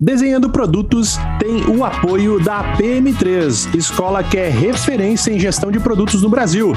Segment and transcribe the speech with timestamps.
[0.00, 6.20] Desenhando Produtos tem o apoio da PM3, escola que é referência em gestão de produtos
[6.20, 6.72] no Brasil.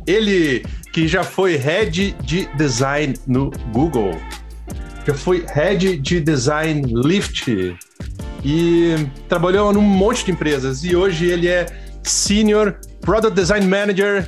[0.05, 4.15] ele que já foi head de design no Google,
[5.05, 7.77] já foi head de design Lyft
[8.43, 8.95] e
[9.27, 11.65] trabalhou num monte de empresas e hoje ele é
[12.03, 14.27] senior product design manager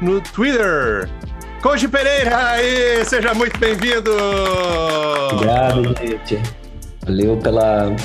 [0.00, 1.08] no Twitter.
[1.62, 4.12] Koji Pereira, aí, seja muito bem-vindo!
[5.32, 6.40] Obrigado, gente.
[7.04, 7.96] Valeu pela,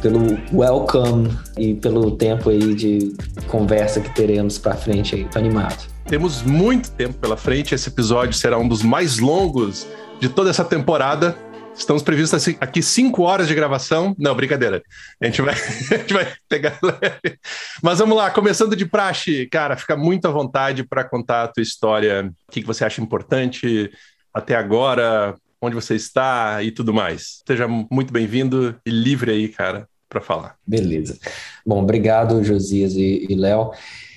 [0.00, 3.12] pelo welcome e pelo tempo aí de
[3.48, 5.24] conversa que teremos para frente aí.
[5.24, 5.89] Tô animado.
[6.10, 7.72] Temos muito tempo pela frente.
[7.72, 9.86] Esse episódio será um dos mais longos
[10.18, 11.38] de toda essa temporada.
[11.72, 14.12] Estamos previstos aqui cinco horas de gravação.
[14.18, 14.82] Não, brincadeira.
[15.22, 17.38] A gente vai, a gente vai pegar leve.
[17.80, 19.46] Mas vamos lá, começando de praxe.
[19.46, 22.32] Cara, fica muito à vontade para contar a tua história.
[22.48, 23.88] O que, você acha importante
[24.34, 27.40] até agora, onde você está e tudo mais.
[27.46, 30.56] Seja muito bem-vindo e livre aí, cara, para falar.
[30.66, 31.16] Beleza.
[31.64, 33.70] Bom, obrigado, Josias e, e Léo.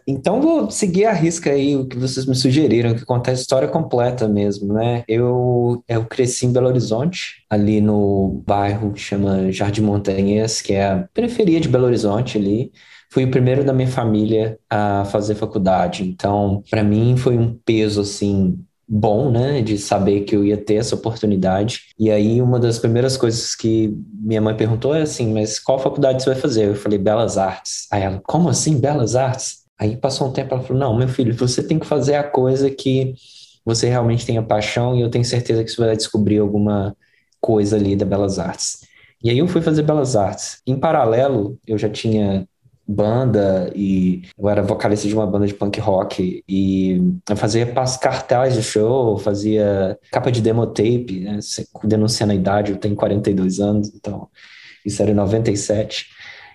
[0.07, 3.67] Então vou seguir a risca aí o que vocês me sugeriram, que conta a história
[3.67, 5.03] completa mesmo, né?
[5.07, 10.85] Eu, eu cresci em Belo Horizonte, ali no bairro que chama Jardim Montanhas, que é
[10.85, 12.71] a periferia de Belo Horizonte ali.
[13.11, 18.01] Fui o primeiro da minha família a fazer faculdade, então para mim foi um peso
[18.01, 18.57] assim
[18.87, 21.81] bom, né, de saber que eu ia ter essa oportunidade.
[21.97, 26.21] E aí uma das primeiras coisas que minha mãe perguntou é assim, mas qual faculdade
[26.21, 26.67] você vai fazer?
[26.67, 27.87] Eu falei Belas Artes.
[27.91, 29.62] Aí ela, como assim Belas Artes?
[29.79, 32.69] Aí passou um tempo, ela falou: Não, meu filho, você tem que fazer a coisa
[32.69, 33.15] que
[33.65, 36.95] você realmente tenha paixão, e eu tenho certeza que você vai descobrir alguma
[37.39, 38.79] coisa ali da Belas Artes.
[39.23, 40.61] E aí eu fui fazer Belas Artes.
[40.67, 42.47] Em paralelo, eu já tinha
[42.85, 47.65] banda e eu era vocalista de uma banda de punk rock e eu fazia
[48.01, 51.39] cartazes de show, fazia capa de demo tape, né,
[51.85, 54.27] denunciando a idade, eu tenho 42 anos, então
[54.85, 56.07] isso era em 97.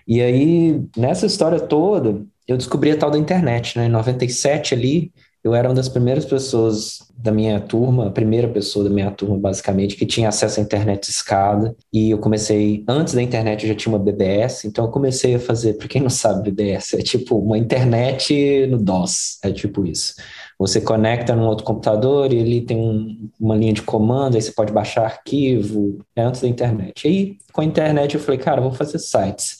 [0.07, 3.85] E aí, nessa história toda, eu descobri a tal da internet, né?
[3.85, 5.11] Em 97 ali,
[5.43, 9.37] eu era uma das primeiras pessoas da minha turma, a primeira pessoa da minha turma,
[9.37, 11.75] basicamente, que tinha acesso à internet escada.
[11.93, 15.39] E eu comecei, antes da internet eu já tinha uma BBS, então eu comecei a
[15.39, 20.15] fazer, para quem não sabe, BBS é tipo uma internet no DOS, é tipo isso.
[20.57, 24.51] Você conecta num outro computador e ele tem um, uma linha de comando, aí você
[24.51, 27.05] pode baixar arquivo, é antes da internet.
[27.05, 29.58] E aí, com a internet, eu falei, cara, vou fazer sites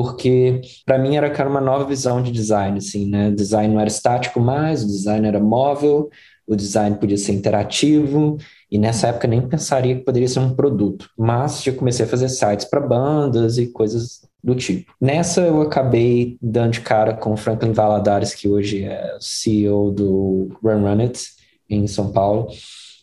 [0.00, 3.30] porque para mim era cara, uma nova visão de design, assim, né?
[3.30, 6.08] O design não era estático mais, o design era móvel,
[6.46, 8.38] o design podia ser interativo,
[8.70, 11.10] e nessa época nem pensaria que poderia ser um produto.
[11.18, 14.94] Mas já comecei a fazer sites para bandas e coisas do tipo.
[15.00, 20.56] Nessa eu acabei dando de cara com o Franklin Valadares, que hoje é CEO do
[20.62, 21.24] Run Run It,
[21.68, 22.46] em São Paulo,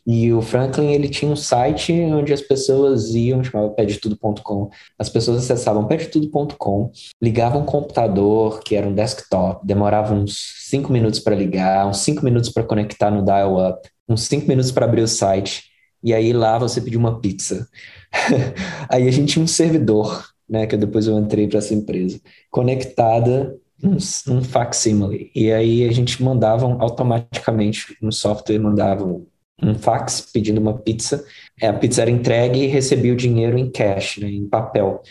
[0.05, 4.69] e o Franklin, ele tinha um site onde as pessoas iam, chamava pedetudo.com.
[4.99, 11.19] As pessoas acessavam pedetudo.com, ligavam um computador, que era um desktop, demorava uns 5 minutos
[11.19, 15.07] para ligar, uns 5 minutos para conectar no dial-up, uns 5 minutos para abrir o
[15.07, 15.63] site,
[16.03, 17.67] e aí lá você pediu uma pizza.
[18.87, 23.57] aí a gente tinha um servidor, né, que depois eu entrei para essa empresa, conectada
[23.83, 23.97] um,
[24.31, 25.31] um facsimile.
[25.35, 29.19] E aí a gente mandava automaticamente no software, mandava
[29.61, 31.23] um fax pedindo uma pizza.
[31.61, 35.01] É, a pizza era entregue e recebia o dinheiro em cash, né, em papel.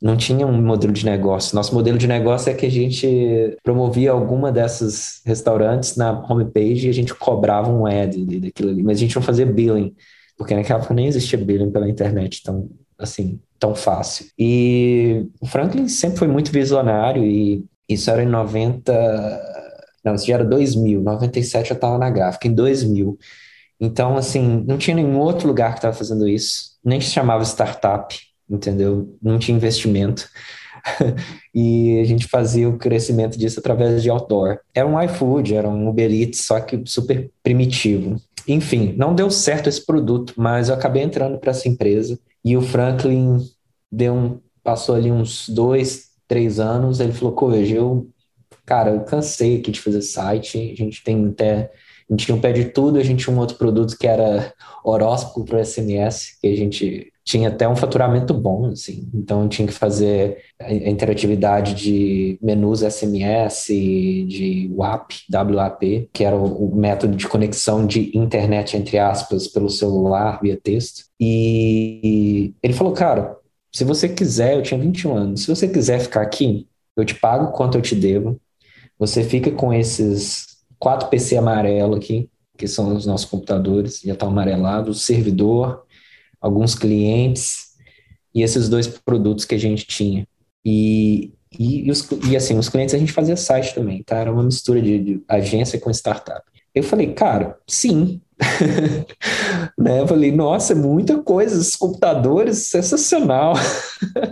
[0.00, 1.56] Não tinha um modelo de negócio.
[1.56, 6.90] Nosso modelo de negócio é que a gente promovia alguma dessas restaurantes na homepage e
[6.90, 9.94] a gente cobrava um ad daquilo ali, mas a gente não fazia billing,
[10.36, 14.26] porque naquela época nem existia billing pela internet tão assim tão fácil.
[14.38, 18.92] E o Franklin sempre foi muito visionário e isso era em 90,
[20.04, 23.18] não, isso já era 2000, 97 eu estava na gráfica, em 2000
[23.80, 28.18] então, assim, não tinha nenhum outro lugar que estava fazendo isso, nem se chamava startup,
[28.48, 29.16] entendeu?
[29.22, 30.28] Não tinha investimento.
[31.54, 34.58] e a gente fazia o crescimento disso através de outdoor.
[34.74, 38.20] Era um iFood, era um Uber Eats, só que super primitivo.
[38.46, 42.62] Enfim, não deu certo esse produto, mas eu acabei entrando para essa empresa e o
[42.62, 43.38] Franklin
[43.92, 46.98] deu um, passou ali uns dois, três anos.
[46.98, 48.08] Ele falou: Coveja, eu,
[48.64, 51.70] cara, eu cansei aqui de fazer site, a gente tem até
[52.08, 54.52] A gente tinha um pé de tudo, a gente tinha um outro produto que era
[54.82, 59.06] horóscopo para SMS, que a gente tinha até um faturamento bom, assim.
[59.12, 66.74] Então tinha que fazer a interatividade de menus SMS, de WAP, WAP, que era o,
[66.74, 71.04] método de conexão de internet entre aspas pelo celular via texto.
[71.20, 73.36] E ele falou, cara,
[73.70, 76.66] se você quiser, eu tinha 21 anos, se você quiser ficar aqui,
[76.96, 78.40] eu te pago quanto eu te devo.
[78.98, 84.26] Você fica com esses quatro PC amarelo aqui, que são os nossos computadores, já está
[84.26, 85.84] amarelado, o servidor,
[86.40, 87.68] alguns clientes
[88.34, 90.26] e esses dois produtos que a gente tinha.
[90.64, 94.16] E, e, e, os, e assim, os clientes a gente fazia site também, tá?
[94.16, 96.42] Era uma mistura de, de agência com startup.
[96.74, 98.20] Eu falei, cara, sim.
[99.76, 100.00] né?
[100.00, 103.54] Eu falei, nossa, é muita coisa, esses computadores, sensacional.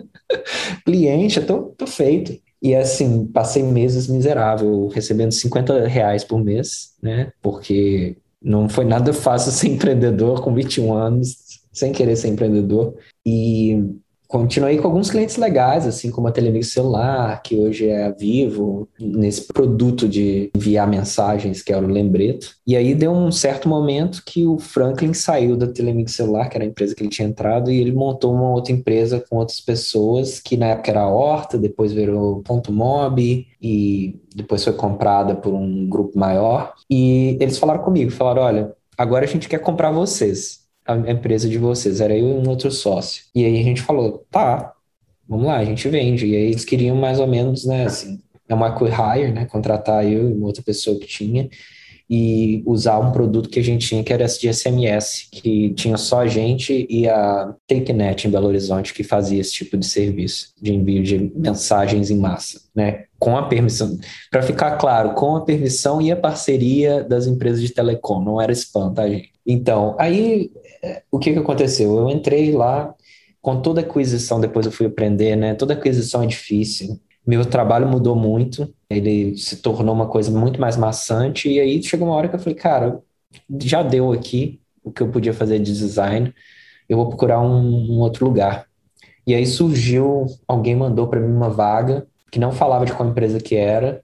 [0.85, 2.41] Cliente, é tão feito.
[2.67, 7.31] E assim, passei meses miserável, recebendo 50 reais por mês, né?
[7.41, 12.97] Porque não foi nada fácil ser empreendedor com 21 anos, sem querer ser empreendedor.
[13.25, 13.85] E
[14.27, 18.89] continuei com alguns clientes legais, assim como a Telemix Celular, que hoje é a Vivo,
[18.99, 22.51] nesse produto de enviar mensagens, que era o Lembreto.
[22.67, 26.65] E aí deu um certo momento que o Franklin saiu da Telemix Celular, que era
[26.65, 30.41] a empresa que ele tinha entrado, e ele montou uma outra empresa com outras pessoas,
[30.41, 35.55] que na época era a Horta, depois virou Ponto Mob, e depois foi comprada por
[35.55, 36.75] um grupo maior.
[36.91, 41.59] E eles falaram comigo, falaram, olha, agora a gente quer comprar vocês a empresa de
[41.59, 43.25] vocês, era eu e um outro sócio.
[43.35, 44.73] E aí a gente falou, tá,
[45.29, 46.27] vamos lá, a gente vende.
[46.27, 50.31] E aí eles queriam mais ou menos, né, assim, é uma hire, né, contratar eu
[50.31, 51.49] e uma outra pessoa que tinha
[52.09, 55.97] e usar um produto que a gente tinha, que era esse de SMS, que tinha
[55.97, 60.53] só a gente e a TakeNet em Belo Horizonte que fazia esse tipo de serviço
[60.61, 63.05] de envio de mensagens em massa, né?
[63.19, 63.99] Com a permissão,
[64.31, 68.53] para ficar claro, com a permissão e a parceria das empresas de telecom, não era
[68.53, 69.33] spam, tá, gente?
[69.45, 70.51] Então, aí
[71.11, 71.99] o que, que aconteceu?
[71.99, 72.95] Eu entrei lá,
[73.47, 75.55] com toda aquisição, depois eu fui aprender, né?
[75.55, 77.01] Toda aquisição é difícil.
[77.25, 82.09] Meu trabalho mudou muito, ele se tornou uma coisa muito mais maçante, e aí chegou
[82.09, 83.01] uma hora que eu falei, cara,
[83.63, 86.35] já deu aqui o que eu podia fazer de design,
[86.89, 88.67] eu vou procurar um, um outro lugar.
[89.27, 93.41] E aí surgiu, alguém mandou para mim uma vaga, que não falava de qual empresa
[93.41, 94.03] que era,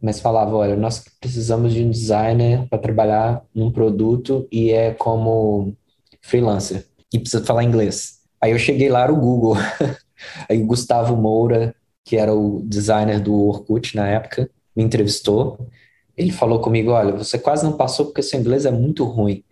[0.00, 5.76] mas falava, olha, nós precisamos de um designer para trabalhar num produto e é como
[6.20, 8.20] freelancer e precisa falar inglês.
[8.40, 9.56] Aí eu cheguei lá no Google.
[10.48, 11.74] Aí o Gustavo Moura,
[12.04, 15.68] que era o designer do Orkut na época, me entrevistou.
[16.16, 19.44] Ele falou comigo: Olha, você quase não passou porque seu inglês é muito ruim.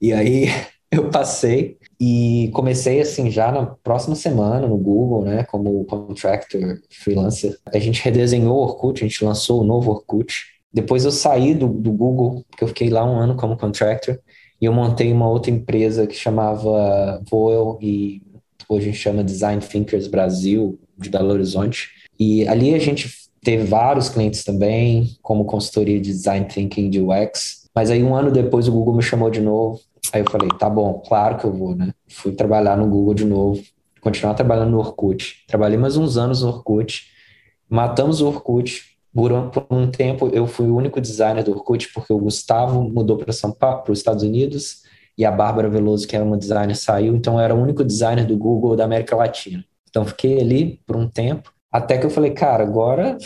[0.00, 0.46] E aí
[0.90, 7.58] eu passei e comecei assim já na próxima semana no Google, né, como contractor, freelancer.
[7.66, 10.44] A gente redesenhou o Orkut, a gente lançou o novo Orkut.
[10.72, 14.18] Depois eu saí do, do Google, porque eu fiquei lá um ano como contractor.
[14.60, 18.22] E eu montei uma outra empresa que chamava Voel e
[18.68, 21.90] hoje a gente chama Design Thinkers Brasil, de Belo Horizonte.
[22.18, 23.10] E ali a gente
[23.42, 27.68] teve vários clientes também, como consultoria de Design Thinking de UX.
[27.74, 29.80] Mas aí um ano depois o Google me chamou de novo.
[30.12, 31.92] Aí eu falei, tá bom, claro que eu vou, né?
[32.08, 33.62] Fui trabalhar no Google de novo,
[34.00, 35.44] continuar trabalhando no Orkut.
[35.46, 37.08] Trabalhei mais uns anos no Orkut.
[37.68, 39.32] Matamos o Orkut, por
[39.70, 43.50] um, tempo, eu fui o único designer do Orkut, porque o Gustavo mudou para São
[43.50, 44.82] Paulo, para os Estados Unidos,
[45.16, 48.26] e a Bárbara Veloso, que era uma designer, saiu, então eu era o único designer
[48.26, 49.64] do Google da América Latina.
[49.88, 53.16] Então fiquei ali por um tempo, até que eu falei, cara, agora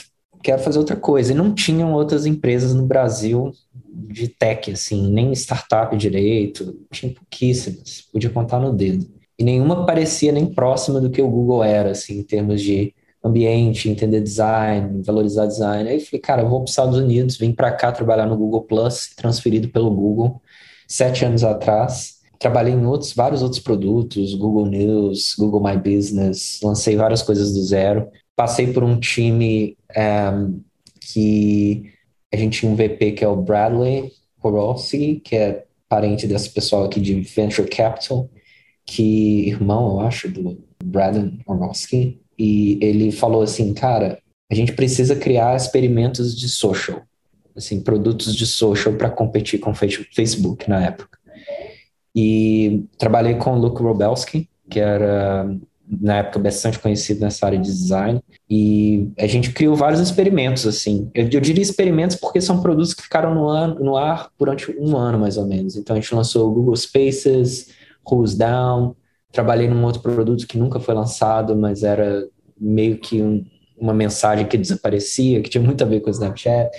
[0.43, 1.33] quero fazer outra coisa.
[1.33, 3.53] E não tinham outras empresas no Brasil
[4.09, 9.07] de tech, assim, nem startup direito, tinha pouquíssimas, podia contar no dedo.
[9.37, 13.89] E nenhuma parecia nem próxima do que o Google era, assim, em termos de ambiente,
[13.89, 15.89] entender design, valorizar design.
[15.89, 19.11] Aí falei, cara, vou para os Estados Unidos, vim para cá trabalhar no Google Plus,
[19.15, 20.41] transferido pelo Google,
[20.89, 22.21] sete anos atrás.
[22.39, 27.63] Trabalhei em outros, vários outros produtos, Google News, Google My Business, lancei várias coisas do
[27.63, 28.09] zero.
[28.35, 30.33] Passei por um time eh,
[31.13, 31.93] que
[32.33, 34.11] a gente tinha um VP que é o Bradley
[34.43, 38.31] Horowski, que é parente desse pessoal aqui de Venture Capital,
[38.87, 44.19] que irmão, eu acho, do Braden Horowski, e ele falou assim, cara,
[44.51, 47.03] a gente precisa criar experimentos de social,
[47.55, 51.19] assim, produtos de social para competir com o Facebook na época.
[52.17, 55.55] E trabalhei com o Luke Robelski, que era
[55.87, 61.11] na época bastante conhecido nessa área de design, e a gente criou vários experimentos, assim.
[61.13, 64.97] Eu, eu diria experimentos porque são produtos que ficaram no, an, no ar durante um
[64.97, 65.77] ano, mais ou menos.
[65.77, 67.69] Então a gente lançou o Google Spaces,
[68.11, 68.95] Who's Down,
[69.33, 72.27] Trabalhei num outro produto que nunca foi lançado, mas era
[72.59, 73.45] meio que um,
[73.79, 76.71] uma mensagem que desaparecia, que tinha muito a ver com o Snapchat.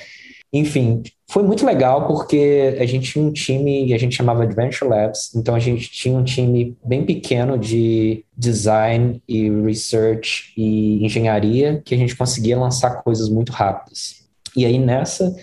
[0.54, 4.90] enfim, foi muito legal porque a gente tinha um time que a gente chamava Adventure
[4.90, 11.82] Labs, então a gente tinha um time bem pequeno de design e research e engenharia
[11.86, 14.26] que a gente conseguia lançar coisas muito rápidas.
[14.56, 15.34] E aí nessa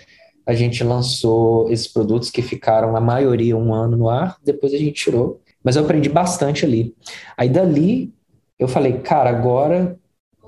[0.47, 4.79] a gente lançou esses produtos que ficaram a maioria um ano no ar, depois a
[4.79, 6.95] gente tirou, mas eu aprendi bastante ali.
[7.37, 8.11] Aí dali
[8.59, 9.99] eu falei, cara, agora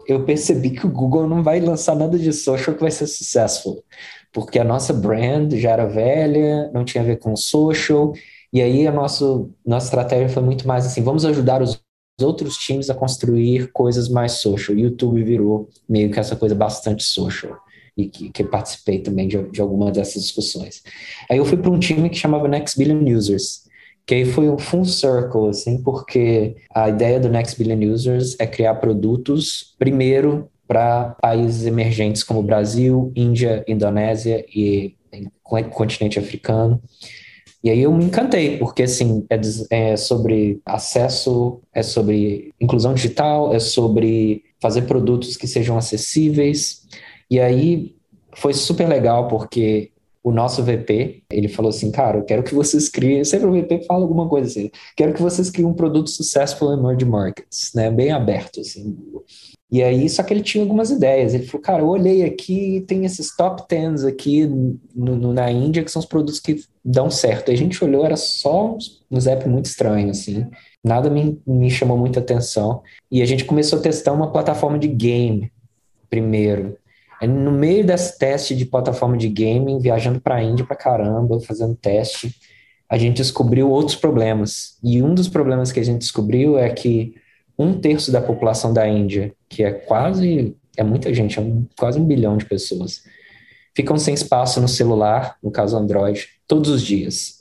[0.06, 3.84] eu percebi que o Google não vai lançar nada de social que vai ser successful
[4.32, 8.12] porque a nossa brand já era velha, não tinha a ver com social,
[8.52, 11.82] e aí a nosso, nossa estratégia foi muito mais assim, vamos ajudar os
[12.20, 14.76] outros times a construir coisas mais social.
[14.76, 17.56] YouTube virou meio que essa coisa bastante social,
[17.96, 20.82] e que, que participei também de, de alguma dessas discussões.
[21.28, 23.64] Aí eu fui para um time que chamava Next Billion Users,
[24.10, 28.44] que aí foi um full circle, assim, porque a ideia do Next Billion Users é
[28.44, 34.96] criar produtos, primeiro, para países emergentes como Brasil, Índia, Indonésia e
[35.70, 36.82] continente africano.
[37.62, 43.54] E aí eu me encantei, porque assim, é, é, sobre acesso, é sobre inclusão digital,
[43.54, 46.82] é sobre fazer produtos que sejam acessíveis.
[47.30, 47.94] E aí
[48.32, 52.88] foi super legal, porque o nosso VP, ele falou assim, cara, eu quero que vocês
[52.88, 56.72] criem, sempre o VP fala alguma coisa assim, quero que vocês criem um produto successful
[56.72, 58.96] em emerging markets, né, bem aberto, assim.
[59.72, 61.32] E aí, só que ele tinha algumas ideias.
[61.32, 65.84] Ele falou, cara, eu olhei aqui, tem esses top tens aqui no, no, na Índia,
[65.84, 67.50] que são os produtos que dão certo.
[67.50, 68.76] E a gente olhou, era só
[69.08, 70.44] uns apps muito estranhos, assim.
[70.82, 72.82] Nada me, me chamou muita atenção.
[73.12, 75.52] E a gente começou a testar uma plataforma de game
[76.08, 76.76] primeiro.
[77.26, 81.74] No meio desse teste de plataforma de gaming, viajando para a Índia para caramba, fazendo
[81.76, 82.34] teste,
[82.88, 84.78] a gente descobriu outros problemas.
[84.82, 87.14] E um dos problemas que a gente descobriu é que
[87.58, 92.00] um terço da população da Índia, que é quase, é muita gente, é um, quase
[92.00, 93.02] um bilhão de pessoas,
[93.76, 97.40] ficam sem espaço no celular, no caso Android, todos os dias.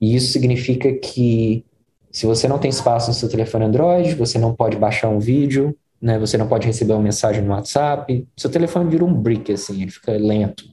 [0.00, 1.64] E isso significa que
[2.10, 5.74] se você não tem espaço no seu telefone Android, você não pode baixar um vídeo,
[6.02, 9.82] né, você não pode receber uma mensagem no WhatsApp, seu telefone vira um brick, assim,
[9.82, 10.64] ele fica lento.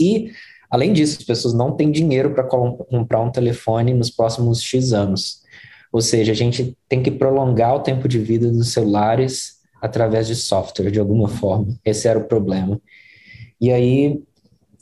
[0.00, 0.32] E,
[0.68, 5.42] além disso, as pessoas não têm dinheiro para comprar um telefone nos próximos X anos.
[5.92, 10.34] Ou seja, a gente tem que prolongar o tempo de vida dos celulares através de
[10.34, 11.78] software, de alguma forma.
[11.84, 12.80] Esse era o problema.
[13.60, 14.20] E aí,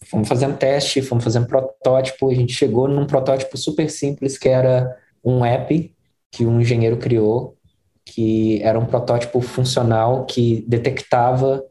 [0.06, 4.96] fomos fazendo teste, fomos fazendo protótipo, a gente chegou num protótipo super simples, que era
[5.22, 5.94] um app
[6.30, 7.58] que um engenheiro criou,
[8.12, 11.64] que era um protótipo funcional que detectava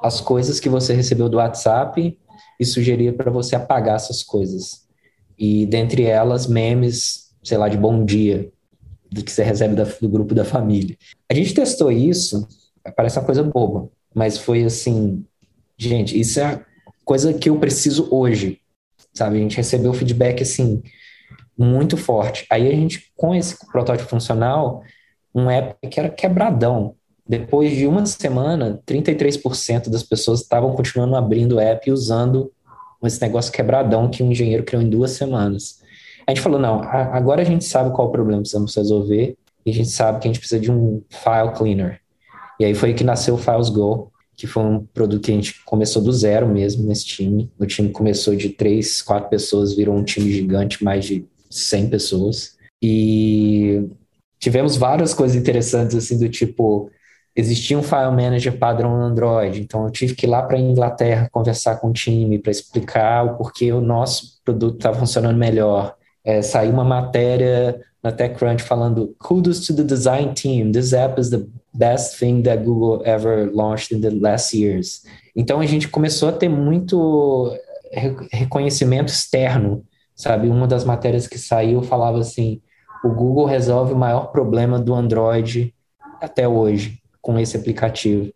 [0.00, 2.16] as coisas que você recebeu do WhatsApp
[2.60, 4.86] e sugeria para você apagar essas coisas.
[5.36, 8.48] E dentre elas, memes, sei lá, de bom dia,
[9.10, 10.96] do que você recebe da, do grupo da família.
[11.28, 12.46] A gente testou isso,
[12.96, 15.24] parece uma coisa boba, mas foi assim,
[15.76, 16.64] gente, isso é
[17.04, 18.60] coisa que eu preciso hoje,
[19.12, 19.38] sabe?
[19.38, 20.80] A gente recebeu feedback assim
[21.58, 22.46] muito forte.
[22.48, 24.84] Aí a gente com esse protótipo funcional,
[25.38, 26.94] um app que era quebradão.
[27.26, 32.50] Depois de uma semana, 33% das pessoas estavam continuando abrindo o app e usando
[33.04, 35.80] esse negócio quebradão que um engenheiro criou em duas semanas.
[36.26, 39.74] A gente falou, não, agora a gente sabe qual o problema precisamos resolver e a
[39.74, 42.00] gente sabe que a gente precisa de um file cleaner.
[42.58, 45.64] E aí foi que nasceu o Files Go, que foi um produto que a gente
[45.64, 47.50] começou do zero mesmo nesse time.
[47.58, 52.56] O time começou de três, quatro pessoas, virou um time gigante, mais de 100 pessoas.
[52.82, 53.88] E
[54.38, 56.90] tivemos várias coisas interessantes, assim, do tipo,
[57.34, 60.60] existia um file manager padrão no Android, então eu tive que ir lá para a
[60.60, 65.98] Inglaterra conversar com o time para explicar o porquê o nosso produto estava funcionando melhor
[66.28, 71.30] é, saiu uma matéria na TechCrunch falando kudos to the design team, this app is
[71.30, 75.04] the best thing that Google ever launched in the last years.
[75.34, 77.50] Então a gente começou a ter muito
[78.30, 79.82] reconhecimento externo,
[80.14, 80.48] sabe?
[80.48, 82.60] Uma das matérias que saiu falava assim,
[83.04, 85.74] o Google resolve o maior problema do Android
[86.20, 88.32] até hoje com esse aplicativo.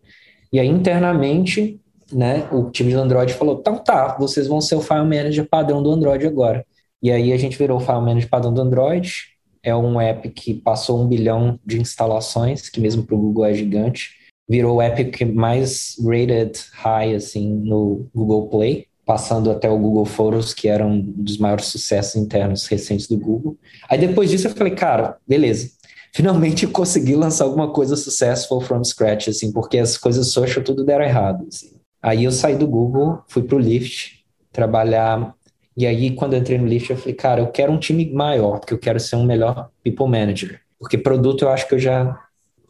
[0.51, 1.79] E aí internamente,
[2.11, 5.81] né, o time do Android falou, então tá, vocês vão ser o file manager padrão
[5.81, 6.65] do Android agora.
[7.03, 9.25] E aí a gente virou o File Manager padrão do Android.
[9.61, 13.53] É um app que passou um bilhão de instalações, que mesmo para o Google é
[13.53, 14.11] gigante.
[14.49, 20.05] Virou o app que mais rated high assim no Google Play, passando até o Google
[20.05, 23.57] Photos, que era um dos maiores sucessos internos recentes do Google.
[23.89, 25.71] Aí depois disso eu falei, cara, beleza.
[26.13, 31.05] Finalmente consegui lançar alguma coisa successful from scratch, assim, porque as coisas social tudo deram
[31.05, 31.45] errado.
[31.47, 31.73] Assim.
[32.01, 35.35] Aí eu saí do Google, fui para o Lyft, trabalhar
[35.75, 38.73] e aí, quando entrei no Lyft, eu falei, cara, eu quero um time maior, porque
[38.73, 40.61] eu quero ser um melhor people manager.
[40.79, 42.19] Porque produto eu acho que eu já,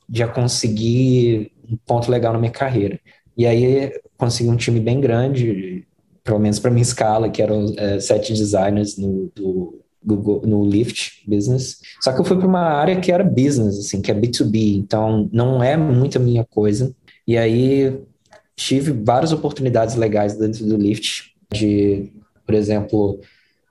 [0.10, 3.00] já consegui um ponto legal na minha carreira.
[3.36, 5.86] E aí, consegui um time bem grande,
[6.24, 11.24] pelo menos para minha escala, que eram é, sete designers no, do, Google, no Lyft
[11.27, 11.80] Business.
[12.01, 15.30] Só que eu fui para uma área que era business, assim, que é B2B, então
[15.32, 16.94] não é muito a minha coisa.
[17.27, 18.00] E aí
[18.56, 22.12] tive várias oportunidades legais dentro do Lyft, de,
[22.46, 23.20] por exemplo,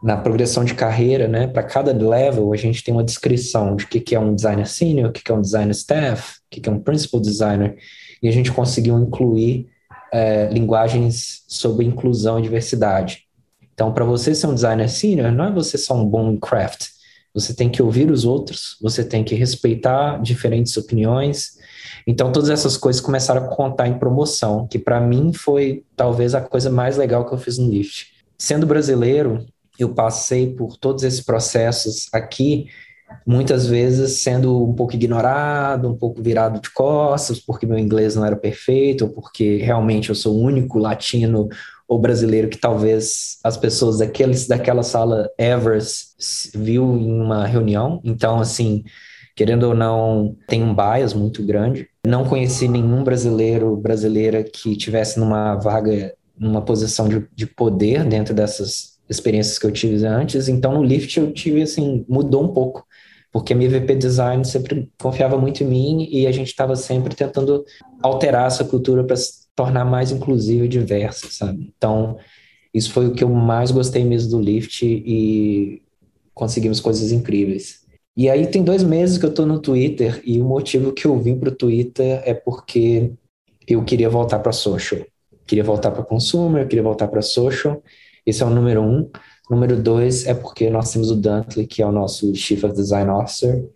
[0.03, 3.89] na progressão de carreira, né, para cada level, a gente tem uma descrição de o
[3.89, 6.61] que, que é um designer senior, o que, que é um designer staff, o que,
[6.61, 7.77] que é um principal designer,
[8.21, 9.69] e a gente conseguiu incluir
[10.13, 13.25] é, linguagens sobre inclusão e diversidade.
[13.73, 16.89] Então, para você ser um designer senior, não é você só um bom craft.
[17.35, 21.53] Você tem que ouvir os outros, você tem que respeitar diferentes opiniões.
[22.07, 26.43] Então, todas essas coisas começaram a contar em promoção, que para mim foi talvez a
[26.43, 28.09] coisa mais legal que eu fiz no Lyft.
[28.37, 29.47] Sendo brasileiro,
[29.79, 32.67] eu passei por todos esses processos aqui,
[33.27, 38.25] muitas vezes sendo um pouco ignorado, um pouco virado de costas, porque meu inglês não
[38.25, 41.49] era perfeito, ou porque realmente eu sou o único latino
[41.89, 46.15] ou brasileiro que talvez as pessoas daqueles, daquela sala Evers
[46.55, 48.01] viu em uma reunião.
[48.03, 48.83] Então, assim,
[49.37, 51.89] querendo ou não, tem um bias muito grande.
[52.07, 58.35] Não conheci nenhum brasileiro, brasileira que tivesse numa vaga, numa posição de, de poder dentro
[58.35, 60.49] dessas experiências que eu tive antes.
[60.49, 62.87] Então, no Lyft eu tive, assim, mudou um pouco
[63.33, 67.15] porque a minha VP Design sempre confiava muito em mim e a gente estava sempre
[67.15, 67.65] tentando
[68.03, 69.17] alterar essa cultura para
[69.57, 71.73] tornar mais inclusiva e diversa, sabe?
[71.77, 72.19] Então,
[72.75, 75.83] isso foi o que eu mais gostei mesmo do Lyft e
[76.35, 77.81] conseguimos coisas incríveis.
[78.15, 81.19] E aí tem dois meses que eu estou no Twitter e o motivo que eu
[81.19, 83.13] vim para o Twitter é porque
[83.67, 85.01] eu queria voltar para social.
[85.47, 87.83] Queria voltar para consumer, queria voltar para social.
[88.27, 89.11] Esse é o número um.
[89.51, 93.11] Número dois é porque nós temos o Dantley, que é o nosso Chief of Design
[93.11, 93.69] Officer,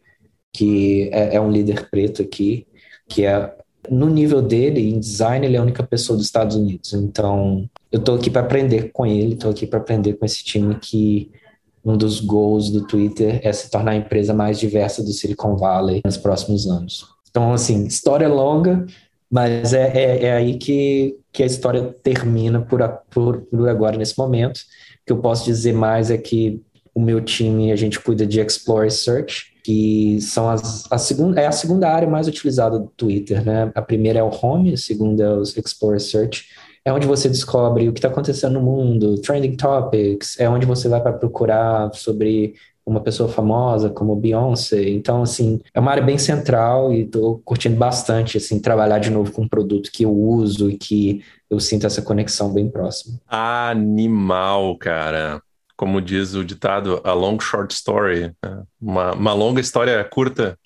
[0.52, 2.66] que é, é um líder preto aqui,
[3.08, 3.54] que é
[3.90, 6.92] no nível dele, em design, ele é a única pessoa dos Estados Unidos.
[6.92, 10.74] Então, eu estou aqui para aprender com ele, estou aqui para aprender com esse time
[10.76, 11.30] que
[11.84, 16.00] um dos goals do Twitter é se tornar a empresa mais diversa do Silicon Valley
[16.04, 17.06] nos próximos anos.
[17.30, 18.84] Então, assim, história longa,
[19.30, 22.80] mas é, é, é aí que, que a história termina por,
[23.10, 24.60] por, por agora, nesse momento.
[25.06, 26.62] Que eu posso dizer mais é que
[26.94, 31.46] o meu time, a gente cuida de Explore Search, que são as, a segunda, é
[31.46, 33.70] a segunda área mais utilizada do Twitter, né?
[33.74, 36.46] A primeira é o Home, a segunda é o Explore Search.
[36.84, 40.88] É onde você descobre o que está acontecendo no mundo, trending topics, é onde você
[40.88, 42.54] vai para procurar sobre
[42.86, 44.88] uma pessoa famosa como Beyoncé.
[44.90, 49.32] Então, assim, é uma área bem central e estou curtindo bastante, assim, trabalhar de novo
[49.32, 53.20] com um produto que eu uso e que eu sinto essa conexão bem próxima.
[53.28, 55.42] Animal, cara
[55.76, 58.62] como diz o ditado, a long short story, né?
[58.80, 60.58] uma, uma longa história curta.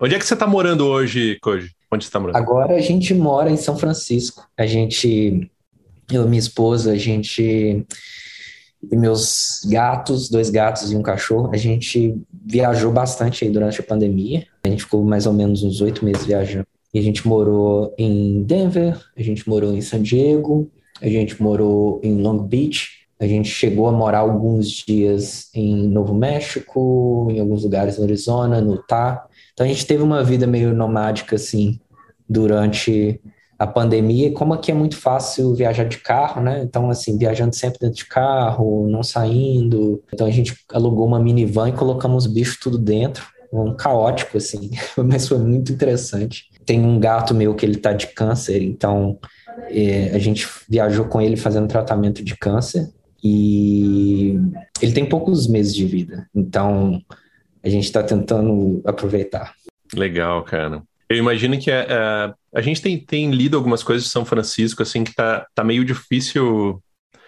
[0.00, 1.72] Onde é que você está morando hoje, Koji?
[1.90, 2.36] Onde você está morando?
[2.36, 4.46] Agora a gente mora em São Francisco.
[4.58, 5.50] A gente,
[6.10, 7.86] eu e minha esposa, a gente
[8.90, 13.84] e meus gatos, dois gatos e um cachorro, a gente viajou bastante aí durante a
[13.84, 14.46] pandemia.
[14.64, 16.66] A gente ficou mais ou menos uns oito meses viajando.
[16.92, 20.70] E a gente morou em Denver, a gente morou em San Diego,
[21.02, 26.14] a gente morou em Long Beach, a gente chegou a morar alguns dias em Novo
[26.14, 29.26] México, em alguns lugares no Arizona, no Utah.
[29.52, 31.78] Então a gente teve uma vida meio nomádica assim
[32.28, 33.20] durante
[33.58, 34.32] a pandemia.
[34.32, 36.62] Como aqui é muito fácil viajar de carro, né?
[36.62, 40.02] Então assim, viajando sempre dentro de carro, não saindo.
[40.12, 43.26] Então a gente alugou uma minivan e colocamos os bichos tudo dentro.
[43.52, 46.50] Um caótico assim, mas foi muito interessante.
[46.64, 49.18] Tem um gato meu que ele tá de câncer, então
[49.70, 52.90] é, a gente viajou com ele fazendo tratamento de câncer
[53.24, 54.38] e
[54.80, 57.00] ele tem poucos meses de vida, então
[57.62, 59.54] a gente está tentando aproveitar.
[59.94, 60.82] Legal, cara.
[61.08, 64.24] Eu imagino que a, é, é, a gente tem, tem lido algumas coisas de São
[64.24, 66.82] Francisco, assim, que tá, tá meio difícil.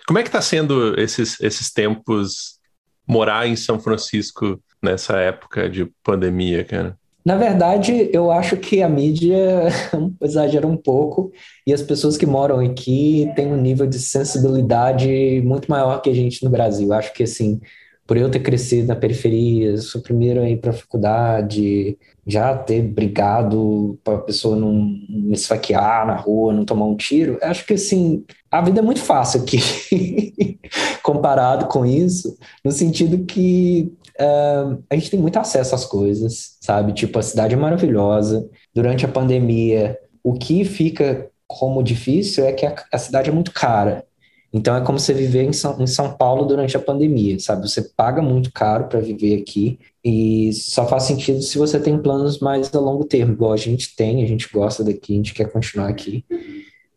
[0.07, 2.59] Como é que tá sendo esses, esses tempos
[3.07, 6.99] morar em São Francisco nessa época de pandemia, cara?
[7.25, 9.69] Na verdade, eu acho que a mídia
[10.23, 11.31] exagera um pouco
[11.67, 16.15] e as pessoas que moram aqui têm um nível de sensibilidade muito maior que a
[16.15, 16.93] gente no Brasil.
[16.95, 17.61] Acho que, assim,
[18.11, 21.97] por eu ter crescido na periferia, sou primeiro a ir para a faculdade,
[22.27, 24.73] já ter brigado para a pessoa não
[25.09, 29.01] me esfaquear na rua, não tomar um tiro, acho que, assim, a vida é muito
[29.01, 30.59] fácil aqui
[31.05, 36.93] comparado com isso, no sentido que uh, a gente tem muito acesso às coisas, sabe?
[36.93, 38.45] Tipo, a cidade é maravilhosa.
[38.75, 43.53] Durante a pandemia, o que fica como difícil é que a, a cidade é muito
[43.53, 44.05] cara.
[44.53, 47.69] Então é como você viver em São, em São Paulo durante a pandemia, sabe?
[47.69, 52.41] Você paga muito caro para viver aqui e só faz sentido se você tem planos
[52.41, 55.51] mais a longo termo, igual a gente tem, a gente gosta daqui, a gente quer
[55.51, 56.25] continuar aqui.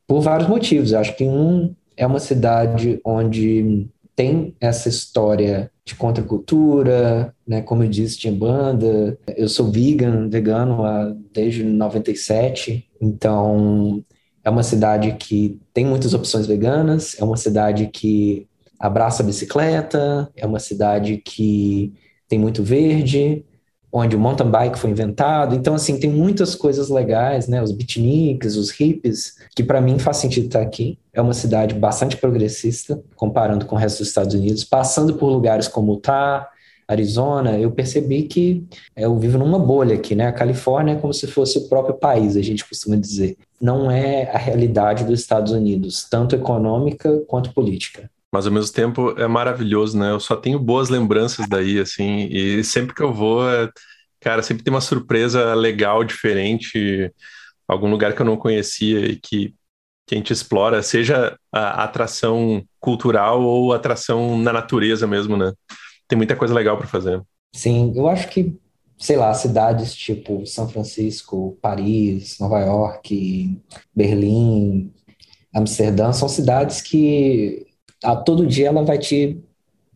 [0.08, 0.92] Por vários motivos.
[0.92, 7.62] Eu acho que um é uma cidade onde tem essa história de contracultura, né?
[7.62, 9.18] Como eu disse, tinha banda.
[9.36, 14.04] Eu sou vegan, vegano há, desde 97, então
[14.43, 18.47] é uma cidade que tem muitas opções veganas, é uma cidade que
[18.79, 21.93] abraça a bicicleta, é uma cidade que
[22.27, 23.45] tem muito verde,
[23.95, 25.56] onde o mountain bike foi inventado.
[25.56, 27.62] Então, assim, tem muitas coisas legais, né?
[27.62, 30.97] Os beatniks, os hippies, que para mim faz sentido estar aqui.
[31.13, 35.67] É uma cidade bastante progressista, comparando com o resto dos Estados Unidos, passando por lugares
[35.67, 36.49] como Utah,
[36.88, 38.65] Arizona, eu percebi que
[38.96, 40.28] eu vivo numa bolha aqui, né?
[40.28, 43.38] A Califórnia é como se fosse o próprio país, a gente costuma dizer.
[43.62, 49.12] Não é a realidade dos Estados Unidos, tanto econômica quanto política mas ao mesmo tempo
[49.12, 50.10] é maravilhoso, né?
[50.10, 53.69] Eu só tenho boas lembranças daí, assim, e sempre que eu vou, é,
[54.19, 57.13] cara, sempre tem uma surpresa legal, diferente,
[57.67, 59.54] algum lugar que eu não conhecia e que,
[60.08, 65.54] que a gente explora, seja a atração cultural ou atração na natureza mesmo, né?
[66.13, 67.23] Tem muita coisa legal para fazer.
[67.56, 68.56] Sim, eu acho que,
[68.99, 73.60] sei lá, cidades tipo São Francisco, Paris, Nova York,
[73.95, 74.93] Berlim,
[75.52, 77.65] Amsterdã, são cidades que
[78.04, 79.41] a todo dia ela vai te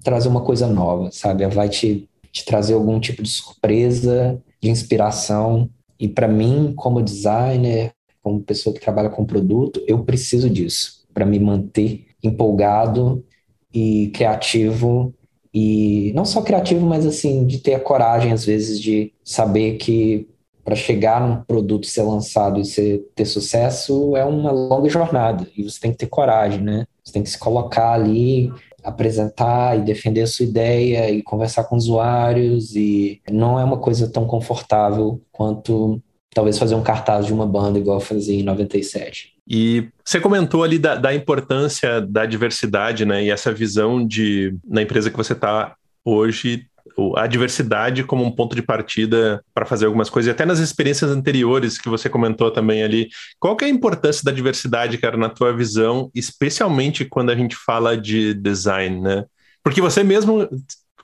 [0.03, 1.43] trazer uma coisa nova, sabe?
[1.43, 5.69] Ela vai te, te trazer algum tipo de surpresa, de inspiração.
[5.99, 11.27] E para mim, como designer, como pessoa que trabalha com produto, eu preciso disso para
[11.27, 13.23] me manter empolgado
[13.71, 15.13] e criativo
[15.59, 20.29] e não só criativo, mas assim de ter a coragem às vezes de saber que
[20.63, 25.63] para chegar num produto ser lançado e ser, ter sucesso é uma longa jornada e
[25.63, 26.85] você tem que ter coragem, né?
[27.03, 31.75] Você tem que se colocar ali, apresentar e defender a sua ideia e conversar com
[31.75, 35.99] usuários e não é uma coisa tão confortável quanto
[36.35, 39.36] talvez fazer um cartaz de uma banda igual eu fazia em 97.
[39.49, 43.23] E você comentou ali da, da, importância da diversidade, né?
[43.23, 46.67] E essa visão de na empresa que você está hoje
[47.15, 51.11] a diversidade como um ponto de partida para fazer algumas coisas, e até nas experiências
[51.11, 53.09] anteriores que você comentou também ali.
[53.39, 57.55] Qual que é a importância da diversidade, cara, na tua visão, especialmente quando a gente
[57.55, 59.25] fala de design, né?
[59.63, 60.49] Porque você mesmo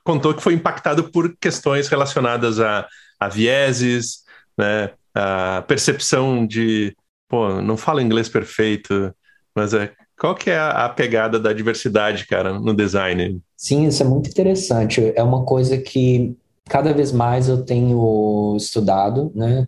[0.03, 2.87] contou que foi impactado por questões relacionadas a,
[3.19, 4.23] a vieses,
[4.57, 4.91] né?
[5.13, 6.95] A percepção de,
[7.33, 9.11] pô, não falo inglês perfeito,
[9.55, 13.41] mas é qual que é a, a pegada da diversidade, cara, no design?
[13.57, 15.11] Sim, isso é muito interessante.
[15.15, 19.67] É uma coisa que cada vez mais eu tenho estudado, né?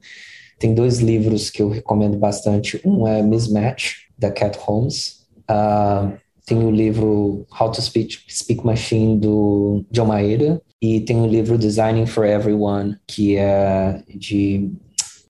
[0.59, 2.79] Tem dois livros que eu recomendo bastante.
[2.85, 5.25] Um é Mismatch, da Cat Holmes.
[5.49, 6.13] Uh,
[6.45, 10.61] tem o livro How to Speak, Speak Machine, do John Maeda.
[10.79, 14.71] E tem o livro Designing for Everyone, que é de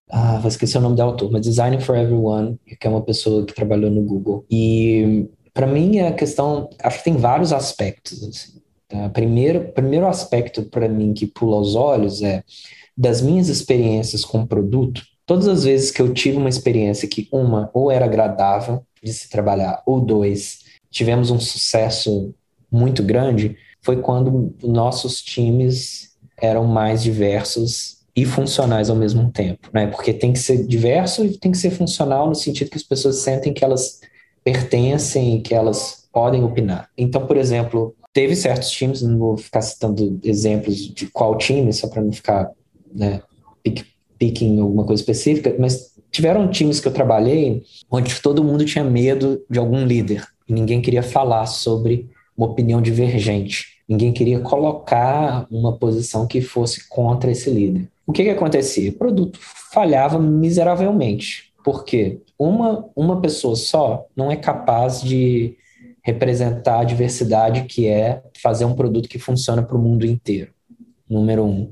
[0.09, 3.45] ah, vou esquecer o nome do autor, mas Design for Everyone, que é uma pessoa
[3.45, 4.45] que trabalhou no Google.
[4.49, 8.23] E para mim a questão, acho que tem vários aspectos.
[8.23, 9.09] Assim, tá?
[9.09, 12.43] Primeiro, primeiro aspecto para mim que pula aos olhos é
[12.95, 15.01] das minhas experiências com produto.
[15.25, 19.29] Todas as vezes que eu tive uma experiência que uma ou era agradável de se
[19.29, 20.59] trabalhar, ou dois
[20.91, 22.33] tivemos um sucesso
[22.71, 29.87] muito grande, foi quando nossos times eram mais diversos e funcionais ao mesmo tempo, né?
[29.87, 33.17] Porque tem que ser diverso e tem que ser funcional no sentido que as pessoas
[33.17, 33.99] sentem que elas
[34.43, 36.89] pertencem que elas podem opinar.
[36.97, 41.87] Então, por exemplo, teve certos times, não vou ficar citando exemplos de qual time, só
[41.87, 42.51] para não ficar,
[42.93, 43.21] né,
[44.17, 49.43] picking alguma coisa específica, mas tiveram times que eu trabalhei onde todo mundo tinha medo
[49.49, 53.75] de algum líder e ninguém queria falar sobre uma opinião divergente.
[53.87, 57.89] Ninguém queria colocar uma posição que fosse contra esse líder.
[58.07, 58.89] O que, que acontecia?
[58.91, 59.39] O produto
[59.73, 61.51] falhava miseravelmente.
[61.63, 65.57] porque Uma, uma pessoa só não é capaz de
[66.03, 70.51] representar a diversidade que é fazer um produto que funciona para o mundo inteiro.
[71.09, 71.71] Número um.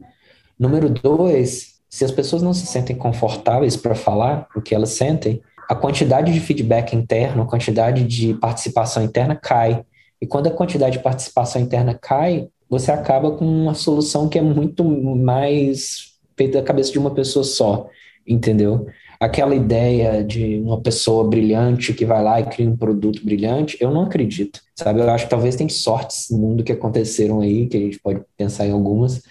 [0.60, 5.42] Número dois, se as pessoas não se sentem confortáveis para falar o que elas sentem,
[5.70, 9.86] a quantidade de feedback interno, a quantidade de participação interna cai.
[10.20, 14.42] E quando a quantidade de participação interna cai, você acaba com uma solução que é
[14.42, 17.90] muito mais feito da cabeça de uma pessoa só,
[18.28, 18.88] entendeu?
[19.20, 23.92] Aquela ideia de uma pessoa brilhante que vai lá e cria um produto brilhante, eu
[23.92, 25.00] não acredito, sabe?
[25.00, 28.22] Eu acho que talvez tem sortes no mundo que aconteceram aí, que a gente pode
[28.38, 29.22] pensar em algumas,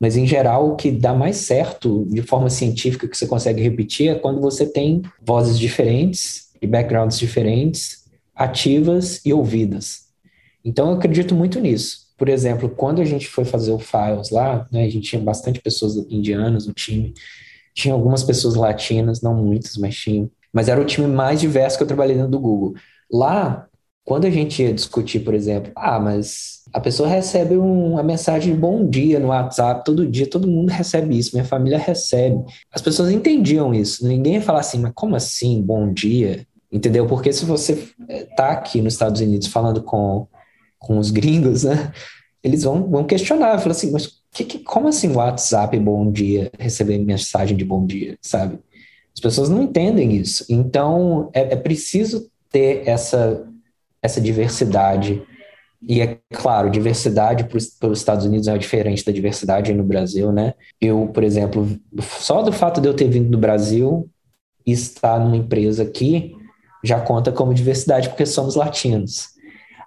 [0.00, 4.10] mas em geral o que dá mais certo de forma científica que você consegue repetir
[4.10, 10.08] é quando você tem vozes diferentes e backgrounds diferentes, ativas e ouvidas.
[10.64, 12.07] Então eu acredito muito nisso.
[12.18, 15.60] Por exemplo, quando a gente foi fazer o Files lá, né, a gente tinha bastante
[15.60, 17.14] pessoas indianas no time,
[17.72, 20.28] tinha algumas pessoas latinas, não muitas, mas tinha.
[20.52, 22.74] Mas era o time mais diverso que eu trabalhei dentro do Google.
[23.10, 23.68] Lá,
[24.04, 28.52] quando a gente ia discutir, por exemplo, ah, mas a pessoa recebe um, uma mensagem
[28.52, 32.42] de bom dia no WhatsApp todo dia, todo mundo recebe isso, minha família recebe.
[32.72, 36.46] As pessoas entendiam isso, ninguém ia falar assim, mas como assim, bom dia?
[36.72, 37.06] Entendeu?
[37.06, 40.26] Porque se você está aqui nos Estados Unidos falando com,
[40.78, 41.92] com os gringos, né,
[42.42, 46.98] eles vão, vão questionar, falar assim, mas que, que, como assim WhatsApp bom dia, receber
[46.98, 48.58] mensagem de bom dia, sabe?
[49.14, 50.44] As pessoas não entendem isso.
[50.48, 53.44] Então, é, é preciso ter essa,
[54.00, 55.22] essa diversidade
[55.86, 60.54] e é claro, diversidade para os Estados Unidos é diferente da diversidade no Brasil, né?
[60.80, 61.68] Eu, por exemplo,
[62.00, 64.08] só do fato de eu ter vindo do Brasil
[64.66, 66.34] e estar numa empresa aqui
[66.82, 69.28] já conta como diversidade porque somos latinos.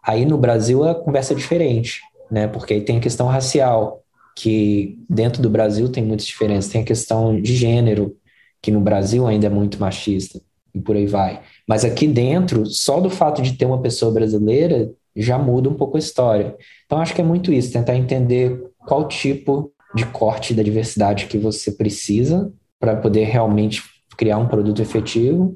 [0.04, 2.48] Aí no Brasil a conversa é diferente, né?
[2.48, 4.02] Porque aí tem a questão racial,
[4.36, 6.72] que dentro do Brasil tem muitas diferenças.
[6.72, 8.16] Tem a questão de gênero,
[8.62, 10.42] que no Brasil ainda é muito machista,
[10.74, 11.42] e por aí vai.
[11.68, 15.98] Mas aqui dentro, só do fato de ter uma pessoa brasileira já muda um pouco
[15.98, 16.56] a história.
[16.86, 21.38] Então, acho que é muito isso, tentar entender qual tipo de corte da diversidade que
[21.38, 23.84] você precisa para poder realmente
[24.18, 25.56] criar um produto efetivo,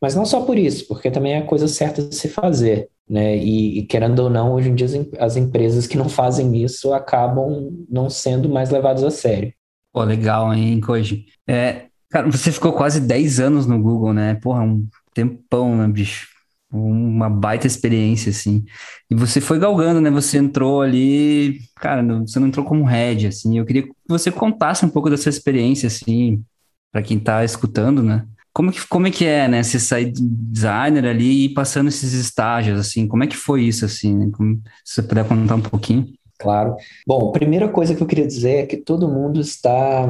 [0.00, 3.36] mas não só por isso, porque também é a coisa certa de se fazer, né?
[3.36, 6.94] E, e querendo ou não, hoje em dia as, as, empresas que não fazem isso
[6.94, 9.52] acabam não sendo mais levadas a sério.
[9.92, 11.26] Pô, legal, hein, Koji?
[11.46, 14.36] É, cara, você ficou quase 10 anos no Google, né?
[14.36, 16.32] Porra, um tempão, né, bicho?
[16.72, 18.64] uma baita experiência, assim.
[19.10, 20.10] E você foi galgando, né?
[20.10, 23.58] Você entrou ali, cara, você não entrou como head, assim.
[23.58, 26.42] Eu queria que você contasse um pouco dessa experiência, assim,
[26.90, 28.26] para quem tá escutando, né?
[28.52, 29.62] Como que, como é que é, né?
[29.62, 33.84] Você sair de designer ali e passando esses estágios, assim, como é que foi isso,
[33.84, 34.14] assim?
[34.14, 34.30] Né?
[34.32, 36.06] Como, se você puder contar um pouquinho.
[36.38, 36.76] Claro.
[37.06, 40.06] Bom, primeira coisa que eu queria dizer é que todo mundo está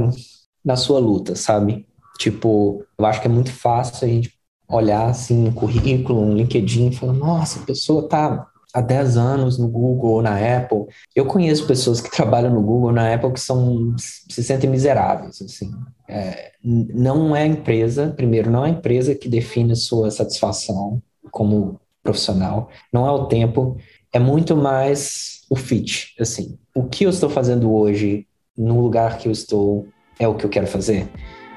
[0.64, 1.86] na sua luta, sabe?
[2.18, 4.32] Tipo, eu acho que é muito fácil a gente
[4.68, 9.58] olhar assim um currículo, um LinkedIn e falar, nossa, a pessoa está há 10 anos
[9.58, 10.86] no Google ou na Apple.
[11.14, 15.70] Eu conheço pessoas que trabalham no Google na Apple que são, se sentem miseráveis, assim.
[16.08, 21.80] É, não é a empresa, primeiro, não é a empresa que define sua satisfação como
[22.02, 23.76] profissional, não é o tempo,
[24.12, 26.58] é muito mais o fit, assim.
[26.74, 29.86] O que eu estou fazendo hoje no lugar que eu estou
[30.18, 31.08] é o que eu quero fazer?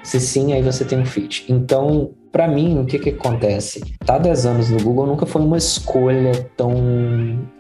[0.04, 1.52] Se sim, aí você tem um fit.
[1.52, 3.82] Então, para mim, o que que acontece?
[4.06, 6.70] Tá 10 anos no Google nunca foi uma escolha tão.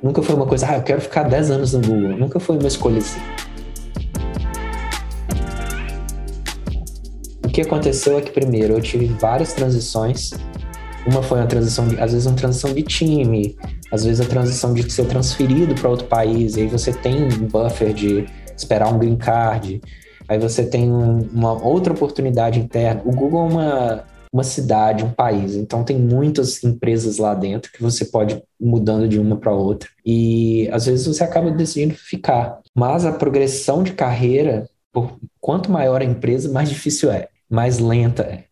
[0.03, 2.17] Nunca foi uma coisa, ah, eu quero ficar 10 anos no Google.
[2.17, 3.21] Nunca foi uma escolha assim.
[7.41, 10.31] O que aconteceu é que, primeiro, eu tive várias transições.
[11.07, 13.55] Uma foi uma transição, de, às vezes, uma transição de time,
[13.93, 17.47] às vezes, a transição de ser transferido para outro país, e aí você tem um
[17.47, 18.25] buffer de
[18.57, 19.79] esperar um green card,
[20.27, 23.01] aí você tem um, uma outra oportunidade interna.
[23.05, 25.55] O Google é uma uma cidade, um país.
[25.55, 29.89] Então tem muitas empresas lá dentro que você pode ir mudando de uma para outra.
[30.05, 32.59] E às vezes você acaba decidindo ficar.
[32.75, 38.23] Mas a progressão de carreira, por quanto maior a empresa, mais difícil é, mais lenta
[38.23, 38.43] é.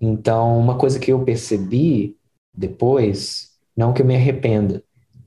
[0.00, 2.16] Então, uma coisa que eu percebi
[2.56, 4.80] depois, não que eu me arrependa,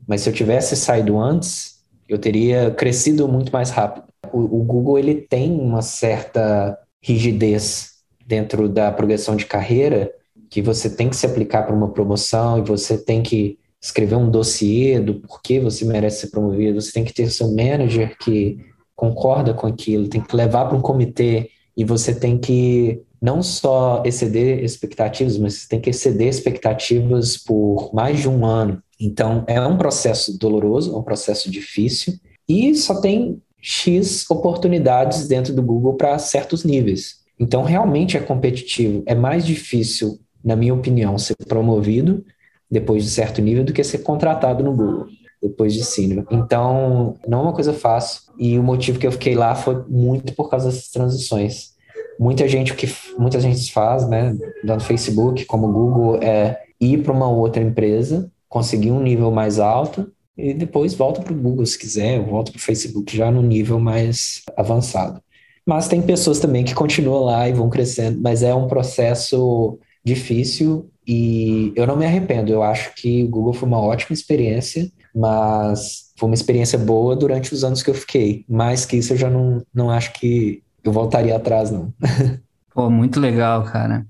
[0.07, 4.05] mas se eu tivesse saído antes, eu teria crescido muito mais rápido.
[4.31, 7.98] O, o Google ele tem uma certa rigidez
[8.29, 10.11] dentro da progressão de carreira
[10.51, 14.29] que você tem que se aplicar para uma promoção e você tem que escrever um
[14.29, 18.59] dossiê do porquê você merece ser promovido, você tem que ter seu manager que
[18.95, 24.03] concorda com aquilo, tem que levar para um comitê e você tem que não só
[24.05, 28.81] exceder expectativas, mas você tem que exceder expectativas por mais de um ano.
[28.99, 32.13] Então, é um processo doloroso, é um processo difícil
[32.47, 37.18] e só tem X oportunidades dentro do Google para certos níveis.
[37.39, 39.03] Então, realmente é competitivo.
[39.05, 42.23] É mais difícil, na minha opinião, ser promovido
[42.69, 45.07] depois de certo nível do que ser contratado no Google
[45.41, 46.25] depois de sênior.
[46.29, 48.23] Então, não é uma coisa fácil.
[48.37, 51.71] E o motivo que eu fiquei lá foi muito por causa dessas transições.
[52.19, 57.13] Muita gente o que muita gente faz, né, no Facebook, como Google, é ir para
[57.13, 61.77] uma outra empresa, conseguir um nível mais alto e depois volta para o Google se
[61.77, 65.21] quiser, volta para o Facebook já no nível mais avançado.
[65.69, 70.89] Mas tem pessoas também que continuam lá e vão crescendo, mas é um processo difícil
[71.07, 72.51] e eu não me arrependo.
[72.51, 77.53] Eu acho que o Google foi uma ótima experiência, mas foi uma experiência boa durante
[77.53, 78.43] os anos que eu fiquei.
[78.49, 81.93] Mais que isso, eu já não, não acho que eu voltaria atrás, não.
[82.73, 84.07] Pô, muito legal, cara.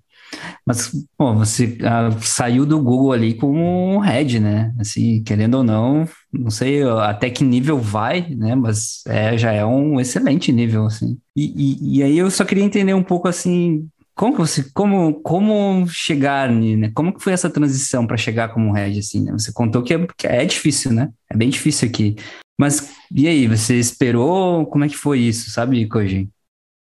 [0.69, 4.71] Mas, pô, você ah, saiu do Google ali como um head, né?
[4.79, 8.53] Assim, querendo ou não, não sei até que nível vai, né?
[8.53, 11.17] Mas é, já é um excelente nível, assim.
[11.35, 15.87] E, e, e aí eu só queria entender um pouco, assim, como você, como, como
[15.87, 16.91] chegar, né?
[16.93, 19.31] Como que foi essa transição para chegar como head, assim, né?
[19.31, 21.09] Você contou que é, que é difícil, né?
[21.31, 22.15] É bem difícil aqui.
[22.59, 24.67] Mas e aí, você esperou?
[24.67, 26.29] Como é que foi isso, sabe, Koji?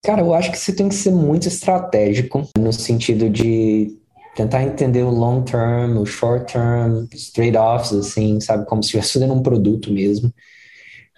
[0.04, 3.98] Cara, eu acho que você tem que ser muito estratégico no sentido de
[4.36, 9.14] tentar entender o long term, o short term, os trade-offs, assim, sabe, como se estivesse
[9.14, 10.32] fazendo um produto mesmo.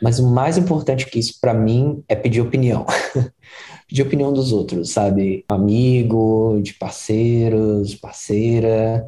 [0.01, 2.85] Mas o mais importante que isso para mim é pedir opinião.
[3.87, 5.43] pedir opinião dos outros, sabe?
[5.49, 9.05] Amigo, de parceiros, parceira,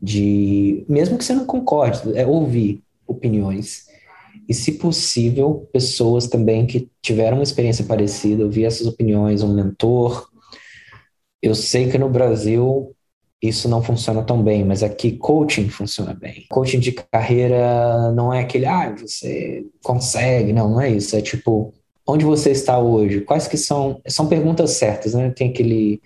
[0.00, 3.89] de mesmo que você não concorde, é ouvir opiniões.
[4.50, 10.28] E se possível, pessoas também que tiveram uma experiência parecida, ouvir essas opiniões, um mentor.
[11.40, 12.92] Eu sei que no Brasil
[13.40, 16.46] isso não funciona tão bem, mas aqui coaching funciona bem.
[16.50, 21.14] Coaching de carreira não é aquele, ah, você consegue, não, não é isso.
[21.14, 21.72] É tipo,
[22.04, 23.20] onde você está hoje?
[23.20, 25.30] Quais que são, são perguntas certas, né?
[25.30, 26.02] Tem aquele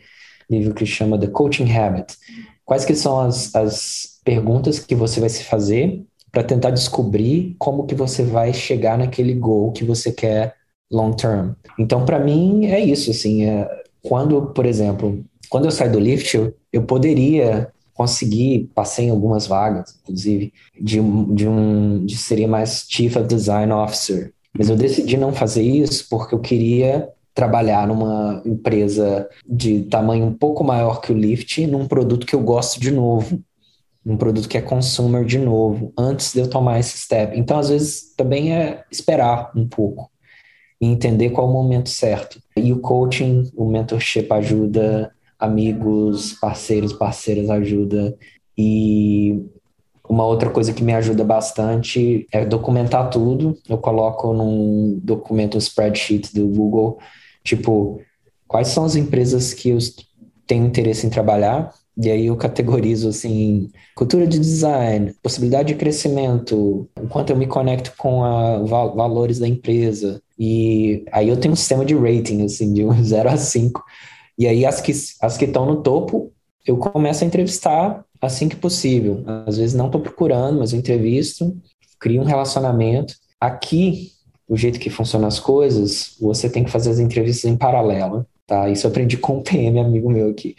[0.50, 2.14] livro que chama The Coaching Habit.
[2.62, 7.86] Quais que são as, as perguntas que você vai se fazer para tentar descobrir como
[7.86, 10.56] que você vai chegar naquele goal que você quer
[10.90, 11.52] long term.
[11.78, 13.68] Então, para mim, é isso, assim, é,
[14.02, 19.46] quando, por exemplo, quando eu saí do Lyft, eu, eu poderia conseguir, passei em algumas
[19.46, 21.00] vagas, inclusive, de,
[21.32, 24.32] de um, de seria mais Chief of Design Officer.
[24.52, 30.34] Mas eu decidi não fazer isso porque eu queria trabalhar numa empresa de tamanho um
[30.34, 33.40] pouco maior que o Lyft, num produto que eu gosto de novo,
[34.04, 37.38] um produto que é consumer de novo, antes de eu tomar esse step.
[37.38, 40.10] Então, às vezes, também é esperar um pouco
[40.80, 42.38] e entender qual é o momento certo.
[42.56, 48.16] E o coaching, o mentorship ajuda amigos, parceiros, parceiras ajuda.
[48.56, 49.42] E
[50.08, 53.56] uma outra coisa que me ajuda bastante é documentar tudo.
[53.68, 56.98] Eu coloco num documento, um spreadsheet do Google,
[57.42, 58.00] tipo,
[58.46, 59.78] quais são as empresas que eu
[60.46, 66.88] tenho interesse em trabalhar, e aí eu categorizo assim, cultura de design, possibilidade de crescimento,
[67.00, 68.22] o quanto eu me conecto com
[68.62, 70.20] os valores da empresa.
[70.38, 73.82] E aí eu tenho um sistema de rating, assim, de 0 a 5.
[74.36, 76.32] E aí as que as que estão no topo,
[76.66, 79.22] eu começo a entrevistar assim que possível.
[79.46, 81.56] Às vezes não estou procurando, mas eu entrevisto,
[82.00, 83.14] crio um relacionamento.
[83.40, 84.10] Aqui,
[84.48, 88.68] o jeito que funcionam as coisas, você tem que fazer as entrevistas em paralelo, tá?
[88.68, 90.56] Isso eu aprendi com um PM, amigo meu aqui.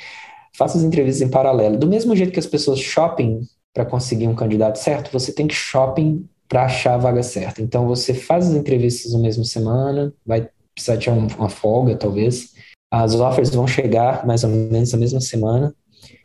[0.58, 1.78] Faça as entrevistas em paralelo.
[1.78, 3.42] Do mesmo jeito que as pessoas shopping
[3.74, 7.62] para conseguir um candidato certo, você tem que shopping para achar a vaga certa.
[7.62, 12.54] Então você faz as entrevistas na mesma semana, vai precisar de uma folga, talvez,
[12.92, 15.76] as offers vão chegar mais ou menos na mesma semana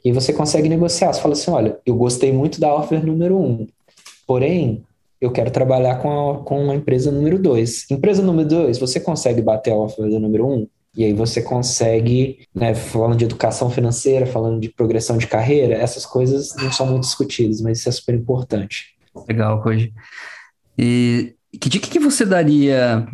[0.04, 1.12] e você consegue negociar.
[1.12, 3.66] Você fala assim: olha, eu gostei muito da offer número um,
[4.26, 4.84] porém,
[5.20, 7.84] eu quero trabalhar com a, com a empresa número dois.
[7.90, 10.66] Empresa número dois, você consegue bater a offer número um?
[10.96, 16.05] E aí você consegue, né, falando de educação financeira, falando de progressão de carreira, essas
[16.05, 18.96] coisas não são muito discutidas, mas isso é super importante.
[19.29, 19.92] Legal, Koji.
[20.76, 23.07] E que dica que você daria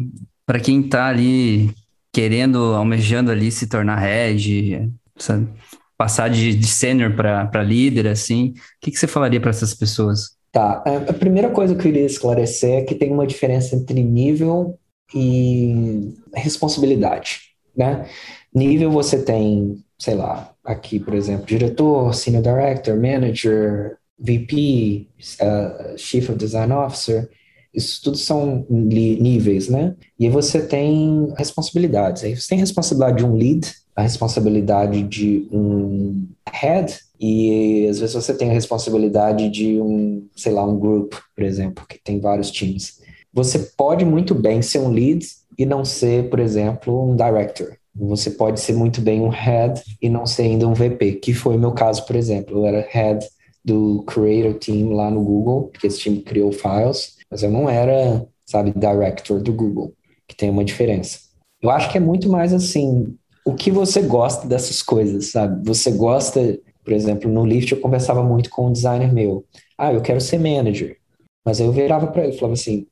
[0.46, 1.70] para quem está ali
[2.12, 5.48] querendo, almejando ali se tornar head, sabe?
[5.96, 10.36] passar de, de sênior para líder, assim, o que, que você falaria para essas pessoas?
[10.52, 14.78] Tá, a primeira coisa que eu queria esclarecer é que tem uma diferença entre nível
[15.14, 17.45] e responsabilidade,
[17.76, 18.06] né?
[18.54, 25.08] Nível você tem, sei lá, aqui, por exemplo, diretor, senior director, manager, VP,
[25.42, 27.28] uh, chief of design officer,
[27.76, 29.94] isso tudo são níveis, né?
[30.18, 32.24] E aí você tem responsabilidades.
[32.24, 37.98] Aí você tem a responsabilidade de um lead, a responsabilidade de um head, e às
[37.98, 42.18] vezes você tem a responsabilidade de um, sei lá, um grupo, por exemplo, que tem
[42.18, 42.98] vários times.
[43.32, 45.26] Você pode muito bem ser um lead
[45.58, 47.76] e não ser, por exemplo, um director.
[47.94, 51.56] Você pode ser muito bem um head e não ser ainda um VP, que foi
[51.56, 52.58] meu caso, por exemplo.
[52.58, 53.26] Eu era head
[53.64, 58.26] do Creator Team lá no Google, que esse time criou files mas eu não era,
[58.44, 59.92] sabe, director do Google,
[60.28, 61.20] que tem uma diferença.
[61.60, 65.66] Eu acho que é muito mais assim, o que você gosta dessas coisas, sabe?
[65.66, 69.44] Você gosta, por exemplo, no Lyft eu conversava muito com um designer meu.
[69.76, 70.96] Ah, eu quero ser manager.
[71.44, 72.86] Mas aí eu virava para ele e falava assim: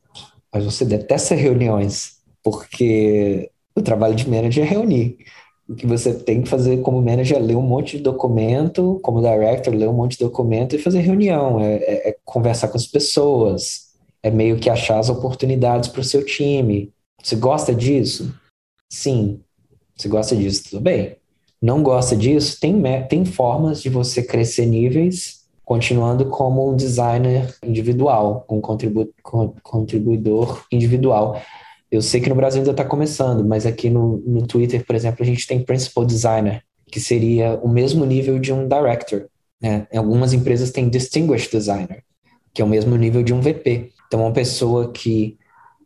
[0.53, 2.14] mas você detesta reuniões,
[2.45, 5.17] porque o trabalho de manager é reunir.
[5.67, 9.23] O que você tem que fazer como manager é ler um monte de documento, como
[9.23, 12.87] director, ler um monte de documento e fazer reunião, é, é, é conversar com as
[12.87, 16.93] pessoas, é meio que achar as oportunidades para o seu time.
[17.23, 18.35] Você gosta disso?
[18.93, 19.41] Sim.
[19.97, 20.65] Você gosta disso?
[20.71, 21.17] Tudo bem.
[21.63, 22.61] Não gosta disso?
[22.61, 29.09] Tem, tem formas de você crescer níveis continuando como um designer individual, um contribu
[29.63, 31.41] contribuidor individual.
[31.95, 35.23] Eu sei que no Brasil ainda está começando, mas aqui no, no Twitter, por exemplo,
[35.23, 39.29] a gente tem principal designer, que seria o mesmo nível de um director.
[39.63, 39.87] Né?
[39.95, 42.03] Algumas empresas tem distinguished designer,
[42.53, 43.93] que é o mesmo nível de um VP.
[44.09, 45.39] Então, uma pessoa que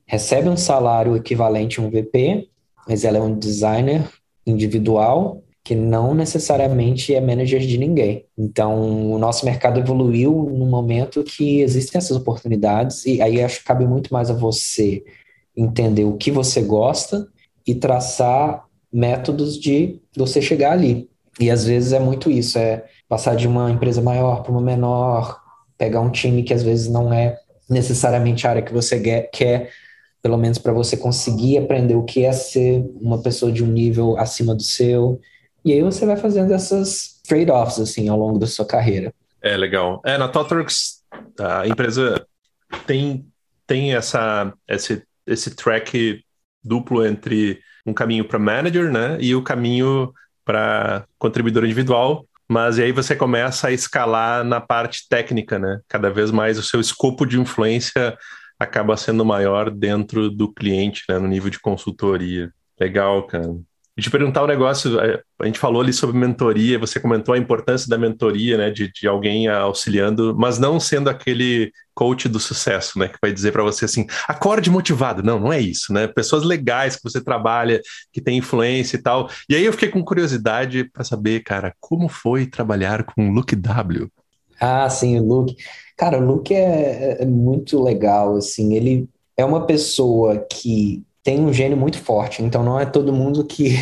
[0.07, 2.49] recebe um salário equivalente a um VP,
[2.89, 4.09] mas ela é um designer
[4.47, 8.25] individual que não necessariamente é manager de ninguém.
[8.39, 13.67] Então, o nosso mercado evoluiu no momento que existem essas oportunidades e aí acho que
[13.67, 15.05] cabe muito mais a você
[15.59, 17.27] entender o que você gosta
[17.67, 21.11] e traçar métodos de você chegar ali.
[21.41, 25.41] E às vezes é muito isso, é passar de uma empresa maior para uma menor,
[25.77, 27.39] pegar um time que às vezes não é
[27.69, 29.71] necessariamente a área que você quer,
[30.23, 34.17] pelo menos para você conseguir aprender o que é ser uma pessoa de um nível
[34.19, 35.21] acima do seu.
[35.65, 39.13] E aí você vai fazendo essas trade-offs assim ao longo da sua carreira.
[39.43, 40.01] É legal.
[40.05, 41.03] É, na Totworks
[41.39, 42.27] a empresa
[42.87, 43.27] tem
[43.67, 46.23] tem essa esse esse track
[46.63, 50.13] duplo entre um caminho para manager, né, e o caminho
[50.45, 55.81] para contribuidor individual, mas aí você começa a escalar na parte técnica, né?
[55.87, 58.17] Cada vez mais o seu escopo de influência
[58.59, 61.19] acaba sendo maior dentro do cliente, né?
[61.19, 62.51] No nível de consultoria.
[62.81, 63.55] Legal, cara.
[63.99, 67.39] E te perguntar um negócio, é, a gente falou ali sobre mentoria, você comentou a
[67.39, 72.97] importância da mentoria, né, de, de alguém auxiliando, mas não sendo aquele coach do sucesso,
[72.97, 75.21] né, que vai dizer para você assim, acorde motivado.
[75.21, 76.07] Não, não é isso, né?
[76.07, 77.81] Pessoas legais que você trabalha,
[78.13, 79.29] que tem influência e tal.
[79.51, 83.57] E aí eu fiquei com curiosidade para saber, cara, como foi trabalhar com o Luke
[83.57, 84.09] W?
[84.61, 85.57] Ah, sim, o Luke.
[85.97, 91.53] Cara, o Luke é, é muito legal, assim, ele é uma pessoa que tem um
[91.53, 93.75] gênio muito forte, então não é todo mundo que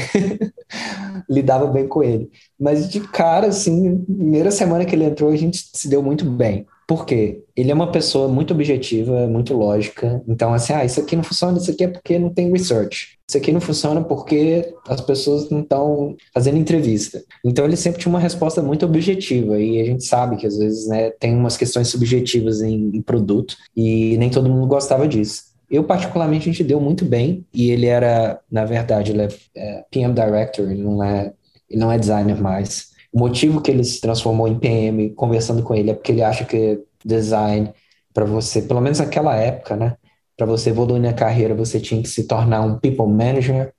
[1.30, 2.28] lidava bem com ele.
[2.58, 6.66] Mas de cara, assim, primeira semana que ele entrou, a gente se deu muito bem.
[6.88, 7.44] Por quê?
[7.54, 10.20] Ele é uma pessoa muito objetiva, muito lógica.
[10.26, 13.16] Então, assim, ah, isso aqui não funciona, isso aqui é porque não tem research.
[13.28, 17.22] Isso aqui não funciona porque as pessoas não estão fazendo entrevista.
[17.44, 19.56] Então, ele sempre tinha uma resposta muito objetiva.
[19.56, 23.56] E a gente sabe que, às vezes, né, tem umas questões subjetivas em, em produto
[23.76, 25.55] e nem todo mundo gostava disso.
[25.70, 29.84] Eu, particularmente, a gente deu muito bem, e ele era, na verdade, ele é, é
[29.90, 31.32] PM Director, ele não é,
[31.68, 32.90] ele não é designer mais.
[33.12, 36.44] O motivo que ele se transformou em PM, conversando com ele, é porque ele acha
[36.44, 37.72] que design,
[38.14, 39.96] para você, pelo menos naquela época, né,
[40.36, 43.72] para você evoluir na carreira, você tinha que se tornar um people manager,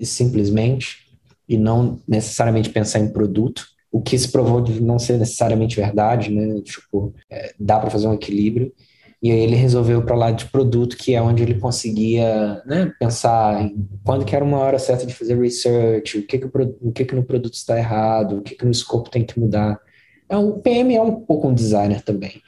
[0.00, 0.98] simplesmente,
[1.48, 6.30] e não necessariamente pensar em produto, o que se provou de não ser necessariamente verdade,
[6.30, 8.72] né, tipo, é, dá para fazer um equilíbrio.
[9.22, 13.62] E aí ele resolveu para lá de produto, que é onde ele conseguia né, pensar
[13.62, 16.46] em quando que era uma hora certa de fazer research, o que que,
[16.80, 19.78] o, que, que no produto está errado, o que, que no escopo tem que mudar.
[20.28, 22.42] É um, o PM é um pouco um designer também.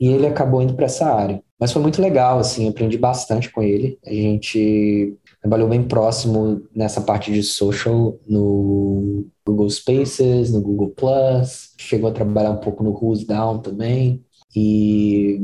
[0.00, 1.40] E ele acabou indo para essa área.
[1.60, 3.98] Mas foi muito legal, assim, aprendi bastante com ele.
[4.04, 11.72] A gente trabalhou bem próximo nessa parte de social no Google Spaces, no Google Plus,
[11.78, 14.24] chegou a trabalhar um pouco no Who's Down também.
[14.54, 15.40] E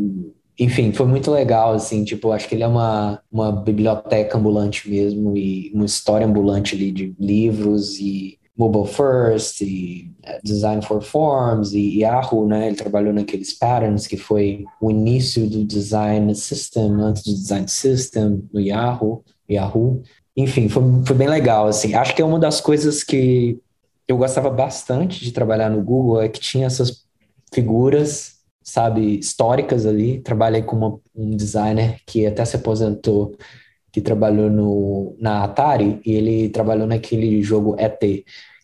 [0.59, 5.37] enfim, foi muito legal, assim, tipo, acho que ele é uma, uma biblioteca ambulante mesmo
[5.37, 11.73] e uma história ambulante ali de livros e mobile first e eh, design for forms
[11.73, 12.67] e Yahoo, né?
[12.67, 18.45] Ele trabalhou naqueles patterns que foi o início do design system, antes do design system
[18.53, 20.03] no Yahoo, Yahoo.
[20.37, 21.95] Enfim, foi, foi bem legal, assim.
[21.95, 23.59] Acho que é uma das coisas que
[24.07, 27.05] eu gostava bastante de trabalhar no Google é que tinha essas
[27.53, 30.21] figuras sabe, históricas ali.
[30.21, 33.37] Trabalhei com uma, um designer que até se aposentou,
[33.91, 38.01] que trabalhou no, na Atari, e ele trabalhou naquele jogo ET,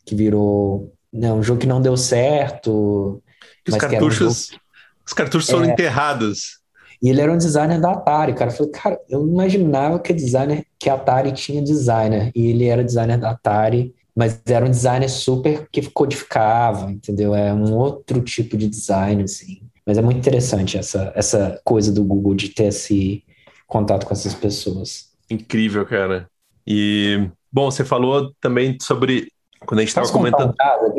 [0.05, 3.23] que virou né, um jogo que não deu certo.
[3.69, 4.63] Os cartuchos, um jogo...
[5.07, 6.59] os cartuchos foram é, enterrados.
[7.01, 8.51] E ele era um designer da Atari, cara.
[8.51, 12.33] Eu falei, cara, eu não imaginava que designer, que a Atari tinha designer.
[12.35, 17.35] E ele era designer da Atari, mas era um designer super que codificava, entendeu?
[17.35, 19.61] É um outro tipo de design, assim.
[19.89, 23.25] Mas é muito interessante essa, essa coisa do Google de ter esse
[23.67, 25.09] contato com essas pessoas.
[25.31, 26.29] Incrível, cara.
[26.67, 29.33] E, bom, você falou também sobre.
[29.65, 30.51] Quando a gente estava comentando.
[30.51, 30.93] Um caso?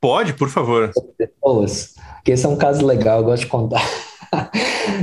[0.00, 0.92] Pode, por favor.
[1.18, 1.96] Pessoas.
[2.14, 3.82] Porque esse é um caso legal, eu gosto de contar.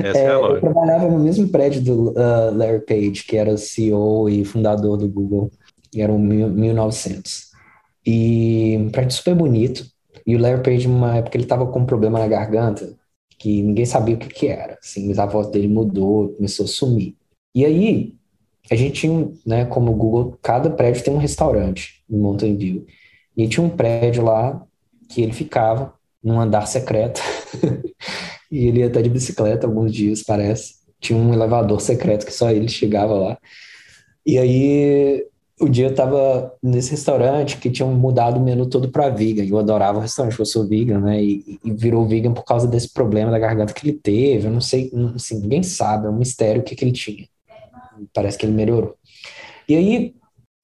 [0.02, 4.46] É, é, eu trabalhava no mesmo prédio do uh, Larry Page, que era CEO e
[4.46, 5.52] fundador do Google,
[5.94, 7.52] e era um 1900.
[8.06, 9.86] E um prédio super bonito.
[10.26, 12.96] E o Larry Page, numa época, ele estava com um problema na garganta,
[13.44, 14.80] que ninguém sabia o que, que era.
[14.82, 17.14] Assim, mas a voz dele mudou, começou a sumir.
[17.54, 18.16] E aí,
[18.72, 22.86] a gente tinha, né, como o Google, cada prédio tem um restaurante em Mountain View.
[23.36, 24.66] E tinha um prédio lá
[25.10, 27.20] que ele ficava num andar secreto.
[28.50, 30.76] e ele ia até de bicicleta alguns dias, parece.
[31.02, 33.38] Tinha um elevador secreto que só ele chegava lá.
[34.26, 35.28] E aí
[35.64, 39.44] o dia eu tava nesse restaurante que tinham mudado o menu todo para vegan.
[39.44, 41.22] Eu adorava o restaurante, eu sou vegan, né?
[41.24, 44.48] E, e, virou vegan por causa desse problema da garganta que ele teve.
[44.48, 47.28] Eu não sei, assim, ninguém sabe, é um mistério o que, que ele tinha.
[48.14, 48.96] Parece que ele melhorou.
[49.68, 50.16] E aí,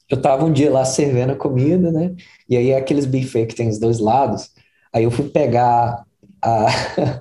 [0.10, 2.16] eu tava um dia lá servindo a comida, né?
[2.50, 4.50] E aí, aqueles buffet que tem os dois lados.
[4.93, 6.04] Aí eu fui pegar
[6.41, 6.68] a,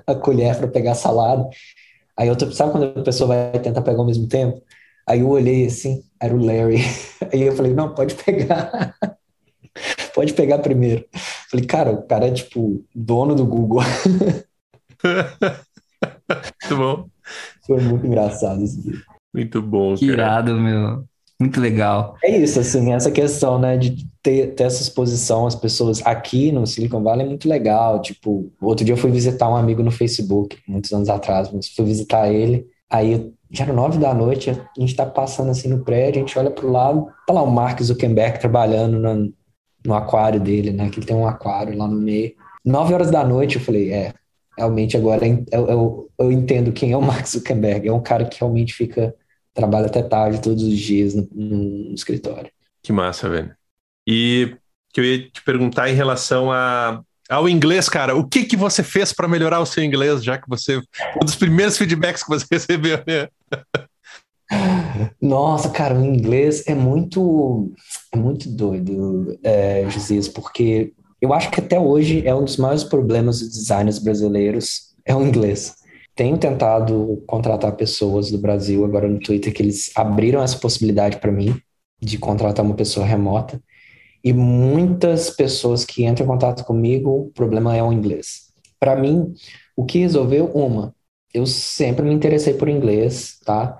[0.07, 1.47] a colher para pegar a salada.
[2.17, 4.61] Aí eu tô, sabe quando a pessoa vai tentar pegar ao mesmo tempo?
[5.07, 6.81] Aí eu olhei assim, era o Larry.
[7.33, 8.95] Aí eu falei, não, pode pegar.
[10.13, 11.05] pode pegar primeiro.
[11.49, 13.81] Falei, cara, o cara é tipo dono do Google.
[15.03, 17.09] muito bom.
[17.65, 18.99] Foi muito engraçado esse dia.
[19.33, 20.21] Muito bom, que cara.
[20.21, 21.03] irado, meu.
[21.39, 22.17] Muito legal.
[22.21, 26.67] É isso, assim, essa questão, né, de ter, ter essa exposição às pessoas aqui no
[26.67, 28.01] Silicon Valley é muito legal.
[28.01, 31.85] Tipo, outro dia eu fui visitar um amigo no Facebook, muitos anos atrás, mas fui
[31.85, 32.67] visitar ele.
[32.89, 36.37] Aí já era nove da noite, a gente tá passando assim no prédio, a gente
[36.37, 39.33] olha pro lado, tá lá o Mark Zuckerberg trabalhando no,
[39.85, 40.89] no aquário dele, né?
[40.89, 42.33] Que ele tem um aquário lá no meio.
[42.63, 44.13] Nove horas da noite, eu falei, é,
[44.57, 47.87] realmente agora eu, eu, eu entendo quem é o Mark Zuckerberg.
[47.87, 49.15] É um cara que realmente fica,
[49.53, 52.51] trabalha até tarde todos os dias no, no escritório.
[52.83, 53.55] Que massa, velho.
[54.07, 54.55] E
[54.93, 58.81] que eu ia te perguntar em relação a, ao inglês, cara, o que que você
[58.81, 62.45] fez para melhorar o seu inglês, já que você um dos primeiros feedbacks que você
[62.51, 63.27] recebeu, né?
[65.21, 67.71] Nossa, cara, o inglês é muito,
[68.11, 72.83] é muito doido, é, Josias, porque eu acho que até hoje é um dos maiores
[72.83, 75.75] problemas dos designers brasileiros é o inglês.
[76.15, 81.31] Tenho tentado contratar pessoas do Brasil agora no Twitter que eles abriram essa possibilidade para
[81.31, 81.55] mim
[82.01, 83.61] de contratar uma pessoa remota.
[84.23, 88.51] E muitas pessoas que entram em contato comigo, o problema é o inglês.
[88.79, 89.33] Para mim,
[89.75, 90.45] o que resolveu?
[90.53, 90.93] Uma,
[91.33, 93.77] eu sempre me interessei por inglês, tá?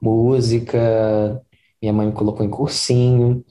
[0.00, 1.42] Música,
[1.80, 3.44] minha mãe me colocou em cursinho.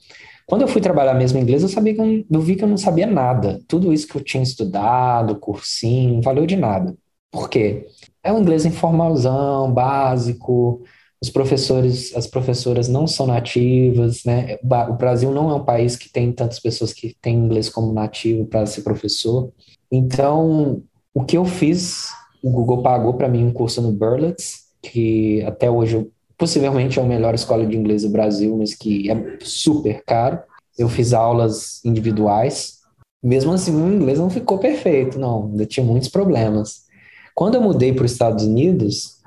[0.46, 2.68] Quando eu fui trabalhar mesmo em inglês, eu sabia que eu, eu vi que eu
[2.68, 3.60] não sabia nada.
[3.68, 6.96] Tudo isso que eu tinha estudado, cursinho, não valeu de nada.
[7.30, 7.86] Por quê?
[8.22, 10.82] É um inglês informalzão, básico,
[11.20, 14.56] os professores, as professoras não são nativas, né?
[14.62, 18.46] O Brasil não é um país que tem tantas pessoas que têm inglês como nativo
[18.46, 19.50] para ser professor.
[19.90, 22.08] Então, o que eu fiz,
[22.42, 27.06] o Google pagou para mim um curso no Berlitz, que até hoje possivelmente é a
[27.06, 30.38] melhor escola de inglês do Brasil, mas que é super caro.
[30.78, 32.78] Eu fiz aulas individuais.
[33.20, 36.86] Mesmo assim, o inglês não ficou perfeito, não, ainda tinha muitos problemas.
[37.34, 39.17] Quando eu mudei para os Estados Unidos,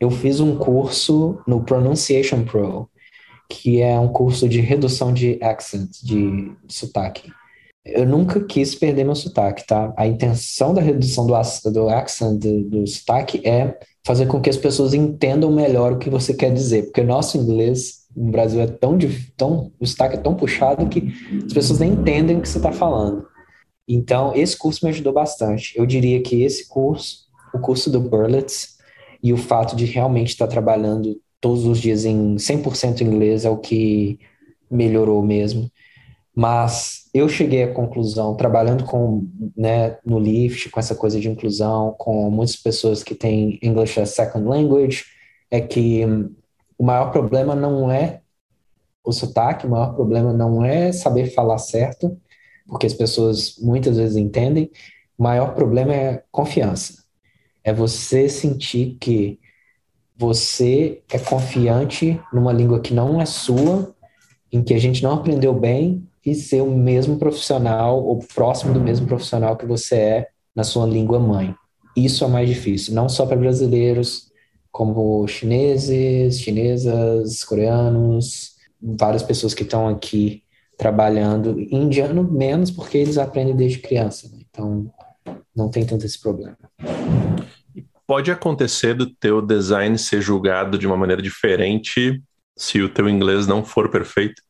[0.00, 2.88] eu fiz um curso no Pronunciation Pro,
[3.48, 7.30] que é um curso de redução de accent, de, sotaque.
[7.84, 9.94] Eu nunca quis perder meu sotaque, tá?
[9.96, 11.34] A intenção da redução do,
[11.70, 16.10] do accent, do, do sotaque, é fazer com que as pessoas entendam melhor o que
[16.10, 18.98] você quer dizer, porque nosso inglês no Brasil é tão,
[19.36, 21.12] tão o sotaque é tão puxado que
[21.44, 23.26] as pessoas nem entendem o que você está falando.
[23.88, 25.78] Então, esse curso me ajudou bastante.
[25.78, 28.75] Eu diria que esse curso, o curso do Berlitz,
[29.22, 33.58] e o fato de realmente estar trabalhando todos os dias em 100% inglês é o
[33.58, 34.18] que
[34.70, 35.70] melhorou mesmo.
[36.34, 41.94] Mas eu cheguei à conclusão, trabalhando com, né, no Lift, com essa coisa de inclusão,
[41.98, 45.04] com muitas pessoas que têm English as second language,
[45.50, 46.04] é que
[46.76, 48.20] o maior problema não é
[49.02, 52.20] o sotaque, o maior problema não é saber falar certo,
[52.66, 54.70] porque as pessoas muitas vezes entendem,
[55.16, 57.05] o maior problema é confiança.
[57.66, 59.40] É você sentir que
[60.16, 63.92] você é confiante numa língua que não é sua,
[64.52, 68.80] em que a gente não aprendeu bem, e ser o mesmo profissional ou próximo do
[68.80, 71.56] mesmo profissional que você é na sua língua mãe.
[71.96, 74.30] Isso é mais difícil, não só para brasileiros,
[74.70, 80.44] como chineses, chinesas, coreanos, várias pessoas que estão aqui
[80.78, 84.38] trabalhando, indiano menos porque eles aprendem desde criança, né?
[84.48, 84.88] então
[85.54, 86.56] não tem tanto esse problema
[88.06, 92.22] pode acontecer do teu design ser julgado de uma maneira diferente
[92.56, 94.40] se o teu inglês não for perfeito?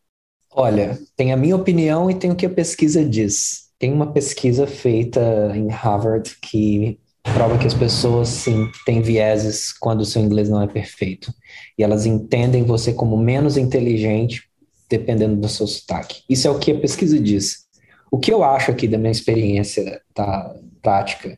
[0.50, 3.66] Olha, tem a minha opinião e tem o que a pesquisa diz.
[3.78, 5.20] Tem uma pesquisa feita
[5.54, 6.98] em Harvard que
[7.34, 11.32] prova que as pessoas sim têm vieses quando o seu inglês não é perfeito.
[11.76, 14.48] E elas entendem você como menos inteligente
[14.88, 16.22] dependendo do seu sotaque.
[16.28, 17.66] Isso é o que a pesquisa diz.
[18.10, 21.36] O que eu acho aqui da minha experiência tá, prática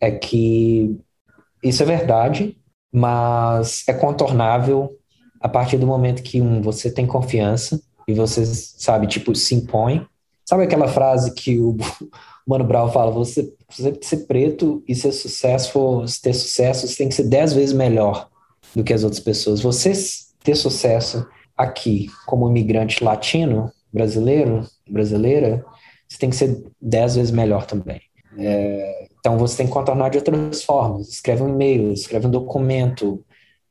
[0.00, 0.98] é que
[1.64, 2.56] isso é verdade,
[2.92, 4.96] mas é contornável
[5.40, 10.06] a partir do momento que um, você tem confiança e você, sabe, tipo, se impõe.
[10.44, 11.76] Sabe aquela frase que o
[12.46, 17.14] Mano Brown fala, você, você ser preto e ser sucesso, ter sucesso, você tem que
[17.14, 18.28] ser dez vezes melhor
[18.74, 19.60] do que as outras pessoas.
[19.60, 19.92] Você
[20.42, 25.64] ter sucesso aqui como imigrante latino, brasileiro, brasileira,
[26.08, 28.00] você tem que ser dez vezes melhor também.
[28.38, 31.08] É, então você tem que contornar de outras formas.
[31.08, 33.24] Escreve um e-mail, escreve um documento,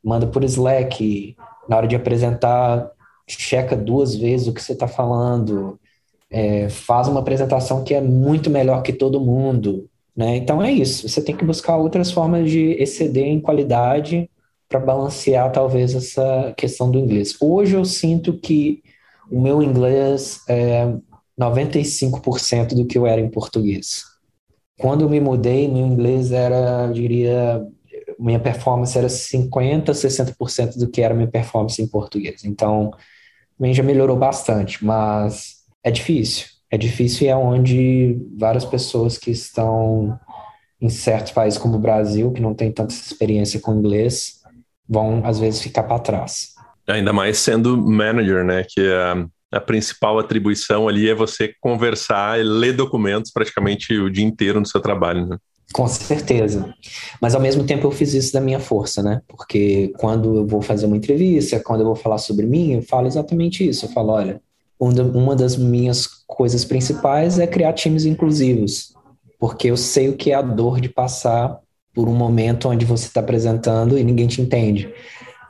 [0.03, 1.37] manda por Slack.
[1.69, 2.89] Na hora de apresentar,
[3.27, 5.79] checa duas vezes o que você está falando.
[6.27, 9.87] É, faz uma apresentação que é muito melhor que todo mundo.
[10.17, 10.37] Né?
[10.37, 11.07] Então é isso.
[11.07, 14.27] Você tem que buscar outras formas de exceder em qualidade
[14.67, 17.37] para balancear talvez essa questão do inglês.
[17.39, 18.81] Hoje eu sinto que
[19.29, 20.91] o meu inglês é
[21.39, 24.12] 95% do que eu era em português.
[24.79, 27.65] Quando eu me mudei, meu inglês era, eu diria,
[28.19, 32.43] minha performance era 50%, 60% do que era minha performance em português.
[32.43, 32.91] Então,
[33.57, 36.47] também já melhorou bastante, mas é difícil.
[36.71, 40.19] É difícil e é onde várias pessoas que estão
[40.81, 44.41] em certos países como o Brasil, que não tem tanta experiência com inglês,
[44.89, 46.53] vão às vezes ficar para trás.
[46.87, 48.65] Ainda mais sendo manager, né?
[48.67, 54.25] Que a, a principal atribuição ali é você conversar e ler documentos praticamente o dia
[54.25, 55.37] inteiro no seu trabalho, né?
[55.71, 56.73] Com certeza.
[57.21, 59.21] Mas ao mesmo tempo eu fiz isso da minha força, né?
[59.27, 63.07] Porque quando eu vou fazer uma entrevista, quando eu vou falar sobre mim, eu falo
[63.07, 63.85] exatamente isso.
[63.85, 64.41] Eu falo, olha,
[64.79, 68.93] uma das minhas coisas principais é criar times inclusivos,
[69.39, 71.59] porque eu sei o que é a dor de passar
[71.93, 74.91] por um momento onde você está apresentando e ninguém te entende.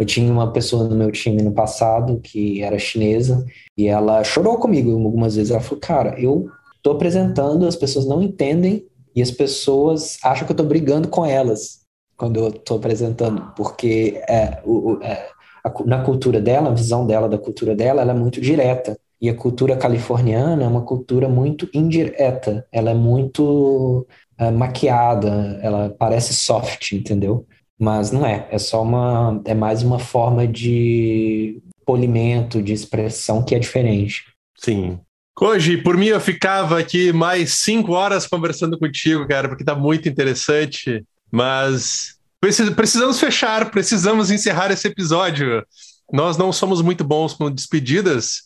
[0.04, 3.46] Eu tinha uma pessoa no meu time no passado que era chinesa
[3.78, 5.50] e ela chorou comigo algumas vezes.
[5.50, 8.86] Ela falou: Cara, eu estou apresentando, as pessoas não entendem
[9.16, 11.84] e as pessoas acham que eu estou brigando com elas
[12.18, 15.30] quando eu estou apresentando, porque é, o, é,
[15.64, 18.98] a, na cultura dela, a visão dela da cultura dela, ela é muito direta.
[19.22, 24.06] E a cultura californiana é uma cultura muito indireta, ela é muito
[24.38, 27.48] é, maquiada, ela parece soft, entendeu?
[27.80, 33.56] Mas não é, é só uma, é mais uma forma de polimento, de expressão que
[33.56, 34.26] é diferente.
[34.58, 35.00] Sim.
[35.40, 40.08] Hoje, por mim, eu ficava aqui mais cinco horas conversando contigo, cara, porque tá muito
[40.08, 42.18] interessante, mas
[42.76, 45.66] precisamos fechar, precisamos encerrar esse episódio.
[46.12, 48.44] Nós não somos muito bons com despedidas,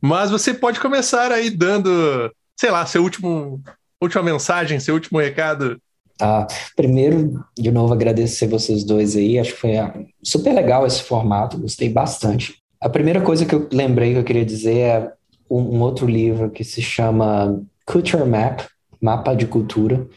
[0.00, 3.60] mas você pode começar aí dando, sei lá, seu último,
[4.00, 5.80] última mensagem, seu último recado.
[6.20, 9.38] Ah, primeiro, de novo, agradecer vocês dois aí.
[9.38, 12.56] Acho que foi ah, super legal esse formato, gostei bastante.
[12.80, 15.12] A primeira coisa que eu lembrei que eu queria dizer é
[15.50, 18.60] um, um outro livro que se chama Culture Map
[19.00, 20.08] Mapa de Cultura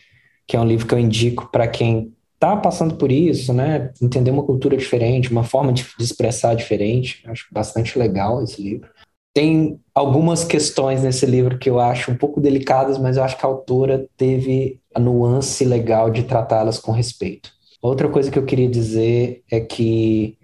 [0.52, 3.94] que é um livro que eu indico para quem está passando por isso, né?
[4.02, 7.24] Entender uma cultura diferente, uma forma de, de expressar diferente.
[7.26, 8.90] Acho bastante legal esse livro.
[9.34, 13.46] Tem algumas questões nesse livro que eu acho um pouco delicadas, mas eu acho que
[13.46, 17.52] a autora teve a nuance legal de tratá-las com respeito.
[17.82, 20.38] Outra coisa que eu queria dizer é que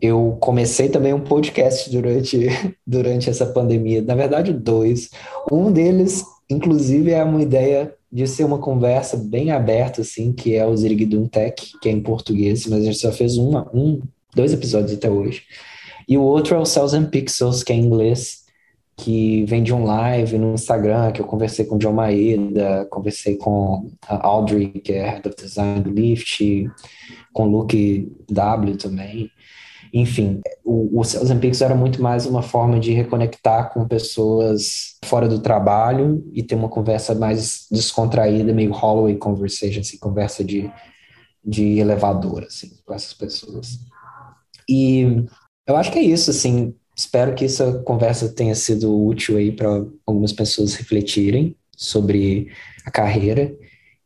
[0.00, 2.48] eu comecei também um podcast durante,
[2.86, 4.02] durante essa pandemia.
[4.02, 5.10] Na verdade, dois.
[5.50, 10.66] Um deles, inclusive, é uma ideia de ser uma conversa bem aberta, assim, que é
[10.66, 14.00] o Zirigdum Tech, que é em português, mas a gente só fez uma, um,
[14.34, 15.42] dois episódios até hoje.
[16.08, 18.43] E o outro é o Cells and Pixels, que é em inglês,
[18.96, 23.36] que vem de um live no Instagram, que eu conversei com o John Maeda, conversei
[23.36, 26.70] com a Audrey, que é Head of Design do Lyft,
[27.32, 29.30] com o Luke W também.
[29.92, 35.38] Enfim, o, o Pixels era muito mais uma forma de reconectar com pessoas fora do
[35.38, 40.68] trabalho e ter uma conversa mais descontraída, meio Holloway Conversation, assim, conversa de,
[41.44, 43.78] de elevador, assim, com essas pessoas.
[44.68, 45.24] E
[45.66, 46.74] eu acho que é isso, assim.
[46.96, 52.52] Espero que essa conversa tenha sido útil aí para algumas pessoas refletirem sobre
[52.84, 53.52] a carreira.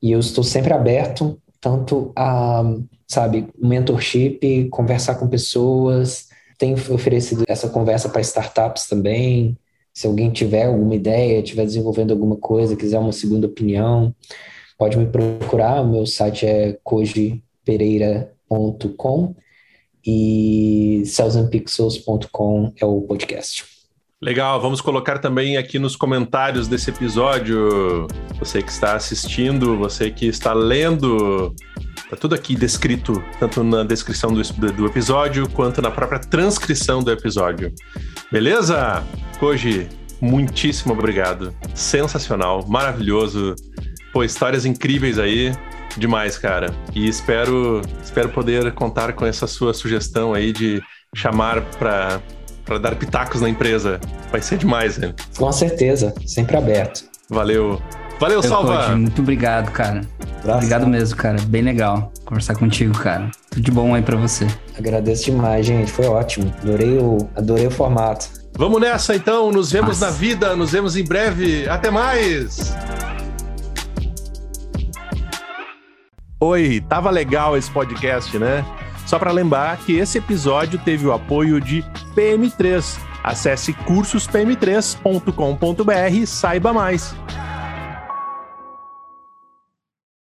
[0.01, 2.63] E eu estou sempre aberto tanto a,
[3.07, 6.29] sabe, mentorship, conversar com pessoas.
[6.57, 9.59] Tenho oferecido essa conversa para startups também.
[9.93, 14.15] Se alguém tiver alguma ideia, estiver desenvolvendo alguma coisa, quiser uma segunda opinião,
[14.79, 15.83] pode me procurar.
[15.83, 19.35] O meu site é cojipereira.com
[20.07, 23.79] e cellsandpixels.com é o podcast.
[24.21, 28.09] Legal, vamos colocar também aqui nos comentários desse episódio.
[28.41, 31.55] Você que está assistindo, você que está lendo,
[32.11, 34.43] tá tudo aqui descrito, tanto na descrição do,
[34.73, 37.73] do episódio quanto na própria transcrição do episódio.
[38.33, 39.05] Beleza?
[39.39, 39.87] Koji,
[40.21, 41.55] muitíssimo obrigado.
[41.73, 43.55] Sensacional, maravilhoso.
[44.13, 45.53] Pô, histórias incríveis aí.
[45.97, 46.75] Demais, cara.
[46.95, 50.83] E espero, espero poder contar com essa sua sugestão aí de
[51.15, 52.21] chamar para
[52.69, 53.99] para dar pitacos na empresa.
[54.31, 55.15] Vai ser demais, né?
[55.39, 57.03] Com certeza, sempre aberto.
[57.31, 57.81] Valeu.
[58.21, 58.97] Valeu, Salva!
[58.97, 60.03] muito obrigado, cara.
[60.45, 61.41] Obrigado mesmo, cara.
[61.43, 63.31] Bem legal conversar contigo, cara.
[63.51, 64.47] Tudo de bom aí para você.
[64.77, 65.91] Agradeço demais, gente.
[65.91, 66.53] Foi ótimo.
[66.63, 68.29] Adorei o, adorei o formato.
[68.57, 69.51] Vamos nessa então.
[69.51, 70.07] Nos vemos Nossa.
[70.07, 70.57] na vida.
[70.57, 71.69] Nos vemos em breve.
[71.69, 72.75] Até mais.
[76.41, 78.65] Oi, tava legal esse podcast, né?
[79.05, 81.83] Só para lembrar que esse episódio teve o apoio de
[82.15, 82.97] PM3.
[83.25, 87.13] Acesse cursospm3.com.br e saiba mais.